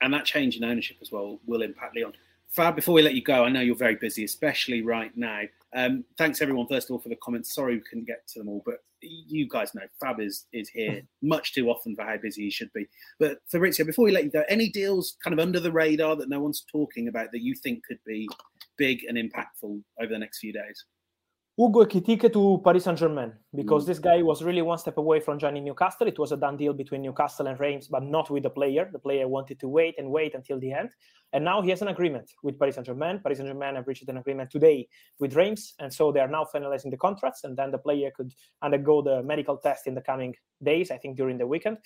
And 0.00 0.14
that 0.14 0.24
change 0.24 0.56
in 0.56 0.64
ownership 0.64 0.98
as 1.02 1.10
well 1.10 1.40
will 1.46 1.62
impact 1.62 1.96
Lyon 1.96 2.12
Fab, 2.50 2.74
before 2.74 2.94
we 2.94 3.02
let 3.02 3.14
you 3.14 3.22
go, 3.22 3.44
I 3.44 3.50
know 3.50 3.60
you're 3.60 3.76
very 3.76 3.96
busy, 3.96 4.24
especially 4.24 4.82
right 4.82 5.14
now. 5.16 5.42
Um, 5.74 6.04
thanks 6.16 6.40
everyone, 6.40 6.66
first 6.66 6.88
of 6.88 6.94
all, 6.94 6.98
for 6.98 7.10
the 7.10 7.16
comments. 7.16 7.54
Sorry 7.54 7.74
we 7.74 7.82
couldn't 7.82 8.06
get 8.06 8.26
to 8.28 8.38
them 8.38 8.48
all, 8.48 8.62
but 8.64 8.78
you 9.02 9.46
guys 9.48 9.74
know 9.74 9.82
Fab 10.00 10.18
is 10.18 10.46
is 10.52 10.68
here 10.68 11.02
much 11.22 11.52
too 11.54 11.68
often 11.68 11.94
for 11.94 12.04
how 12.04 12.16
busy 12.16 12.44
he 12.44 12.50
should 12.50 12.72
be. 12.72 12.86
But 13.20 13.38
Fabrizio, 13.50 13.84
before 13.84 14.06
we 14.06 14.12
let 14.12 14.24
you 14.24 14.30
go, 14.30 14.44
any 14.48 14.70
deals 14.70 15.16
kind 15.22 15.38
of 15.38 15.44
under 15.44 15.60
the 15.60 15.70
radar 15.70 16.16
that 16.16 16.30
no 16.30 16.40
one's 16.40 16.64
talking 16.72 17.08
about 17.08 17.32
that 17.32 17.42
you 17.42 17.54
think 17.54 17.84
could 17.84 18.00
be 18.06 18.28
big 18.76 19.04
and 19.04 19.18
impactful 19.18 19.82
over 20.00 20.12
the 20.12 20.18
next 20.18 20.38
few 20.38 20.52
days? 20.52 20.84
Ugo 21.60 21.84
Ekitike 21.84 22.32
to 22.32 22.60
Paris 22.62 22.84
Saint 22.84 22.96
Germain 22.96 23.32
because 23.52 23.82
mm. 23.82 23.86
this 23.88 23.98
guy 23.98 24.22
was 24.22 24.44
really 24.44 24.62
one 24.62 24.78
step 24.78 24.96
away 24.96 25.18
from 25.18 25.40
joining 25.40 25.64
Newcastle. 25.64 26.06
It 26.06 26.16
was 26.16 26.30
a 26.30 26.36
done 26.36 26.56
deal 26.56 26.72
between 26.72 27.02
Newcastle 27.02 27.48
and 27.48 27.58
Reims, 27.58 27.88
but 27.88 28.04
not 28.04 28.30
with 28.30 28.44
the 28.44 28.50
player. 28.50 28.88
The 28.92 29.00
player 29.00 29.26
wanted 29.26 29.58
to 29.58 29.68
wait 29.68 29.96
and 29.98 30.08
wait 30.08 30.36
until 30.36 30.60
the 30.60 30.70
end. 30.72 30.90
And 31.32 31.44
now 31.44 31.60
he 31.60 31.70
has 31.70 31.82
an 31.82 31.88
agreement 31.88 32.30
with 32.44 32.60
Paris 32.60 32.76
Saint 32.76 32.86
Germain. 32.86 33.18
Paris 33.18 33.38
Saint 33.38 33.48
Germain 33.48 33.74
have 33.74 33.88
reached 33.88 34.08
an 34.08 34.18
agreement 34.18 34.52
today 34.52 34.86
with 35.18 35.34
Reims. 35.34 35.74
And 35.80 35.92
so 35.92 36.12
they 36.12 36.20
are 36.20 36.28
now 36.28 36.46
finalizing 36.54 36.92
the 36.92 36.96
contracts. 36.96 37.42
And 37.42 37.56
then 37.56 37.72
the 37.72 37.78
player 37.78 38.12
could 38.16 38.32
undergo 38.62 39.02
the 39.02 39.24
medical 39.24 39.56
test 39.56 39.88
in 39.88 39.94
the 39.96 40.00
coming 40.00 40.36
days, 40.62 40.92
I 40.92 40.98
think 40.98 41.16
during 41.16 41.38
the 41.38 41.46
weekend. 41.48 41.78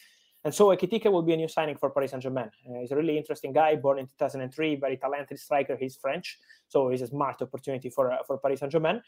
And 0.45 0.53
so 0.53 0.67
Ekitike 0.67 1.11
will 1.11 1.23
be 1.23 1.35
a 1.35 1.37
new 1.37 1.47
signing 1.47 1.77
for 1.77 1.91
Paris 1.91 2.11
Saint 2.11 2.23
Germain. 2.23 2.51
Uh, 2.69 2.81
he's 2.81 2.91
a 2.91 2.97
really 2.97 3.17
interesting 3.17 3.53
guy, 3.53 3.77
born 3.77 4.01
in 4.01 4.07
2003, 4.07 4.77
very 4.77 4.97
talented 4.97 5.39
striker. 5.39 5.77
He's 5.77 5.97
French, 5.97 6.39
so 6.67 6.89
it's 6.89 7.03
a 7.03 7.07
smart 7.07 7.41
opportunity 7.41 7.91
for 7.91 8.11
uh, 8.11 8.19
for 8.27 8.39
Paris 8.39 8.59
Saint 8.61 8.73
Germain. 8.73 9.01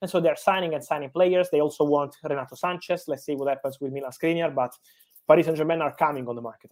And 0.00 0.10
so 0.10 0.20
they're 0.20 0.36
signing 0.36 0.74
and 0.74 0.84
signing 0.84 1.10
players. 1.10 1.48
They 1.50 1.60
also 1.60 1.84
want 1.84 2.16
Renato 2.22 2.54
Sanchez. 2.54 3.04
Let's 3.08 3.24
see 3.24 3.34
what 3.34 3.48
happens 3.48 3.78
with 3.80 3.92
Milan 3.92 4.12
Skriniar, 4.12 4.54
but 4.54 4.72
Paris 5.26 5.46
Saint 5.46 5.58
Germain 5.58 5.82
are 5.82 5.94
coming 5.94 6.26
on 6.28 6.36
the 6.36 6.42
market. 6.42 6.70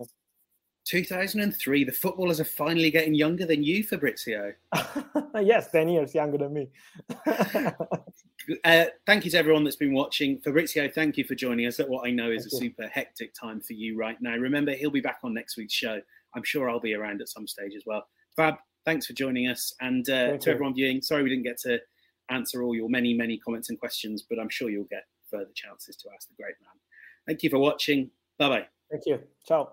2003, 0.87 1.83
the 1.83 1.91
footballers 1.91 2.39
are 2.39 2.45
finally 2.45 2.93
getting 2.93 3.13
younger 3.13 3.45
than 3.45 3.65
you, 3.65 3.83
Fabrizio. 3.83 4.53
yes, 5.43 5.69
10 5.73 5.89
years 5.89 6.15
younger 6.15 6.39
than 6.39 6.53
me. 6.53 6.69
uh, 8.65 8.85
thank 9.05 9.25
you 9.25 9.31
to 9.33 9.37
everyone 9.37 9.65
that's 9.65 9.75
been 9.75 9.93
watching. 9.93 10.39
Fabrizio, 10.39 10.89
thank 10.89 11.17
you 11.17 11.25
for 11.25 11.35
joining 11.35 11.67
us 11.67 11.81
at 11.81 11.89
what 11.89 12.07
I 12.07 12.13
know 12.13 12.31
is 12.31 12.45
thank 12.45 12.53
a 12.53 12.65
you. 12.65 12.71
super 12.71 12.89
hectic 12.89 13.35
time 13.35 13.61
for 13.61 13.73
you 13.73 13.99
right 13.99 14.17
now. 14.21 14.37
Remember, 14.37 14.73
he'll 14.73 14.91
be 14.93 15.01
back 15.01 15.19
on 15.25 15.35
next 15.35 15.57
week's 15.57 15.75
show. 15.75 16.01
I'm 16.37 16.45
sure 16.45 16.71
I'll 16.71 16.79
be 16.79 16.95
around 16.95 17.21
at 17.21 17.29
some 17.29 17.49
stage 17.49 17.75
as 17.77 17.83
well. 17.85 18.07
Fab, 18.37 18.55
thanks 18.85 19.07
for 19.07 19.13
joining 19.13 19.49
us. 19.49 19.75
And 19.81 20.09
uh, 20.09 20.37
to 20.39 20.47
you. 20.47 20.53
everyone 20.53 20.75
viewing, 20.75 21.03
sorry 21.03 21.25
we 21.25 21.31
didn't 21.31 21.45
get 21.45 21.59
to 21.63 21.81
answer 22.31 22.63
all 22.63 22.75
your 22.75 22.89
many, 22.89 23.15
many 23.15 23.39
comments 23.39 23.71
and 23.71 23.79
questions, 23.79 24.25
but 24.29 24.39
I'm 24.39 24.49
sure 24.49 24.71
you'll 24.71 24.85
get 24.85 25.05
further 25.31 25.51
chances 25.55 25.97
to 25.97 26.09
ask 26.15 26.29
the 26.29 26.35
great 26.35 26.55
man. 26.63 26.73
Thank 27.27 27.43
you 27.43 27.51
for 27.51 27.59
watching. 27.59 28.11
Bye 28.39 28.49
bye. 28.49 28.67
Thank 28.91 29.05
you. 29.07 29.21
Ciao. 29.47 29.73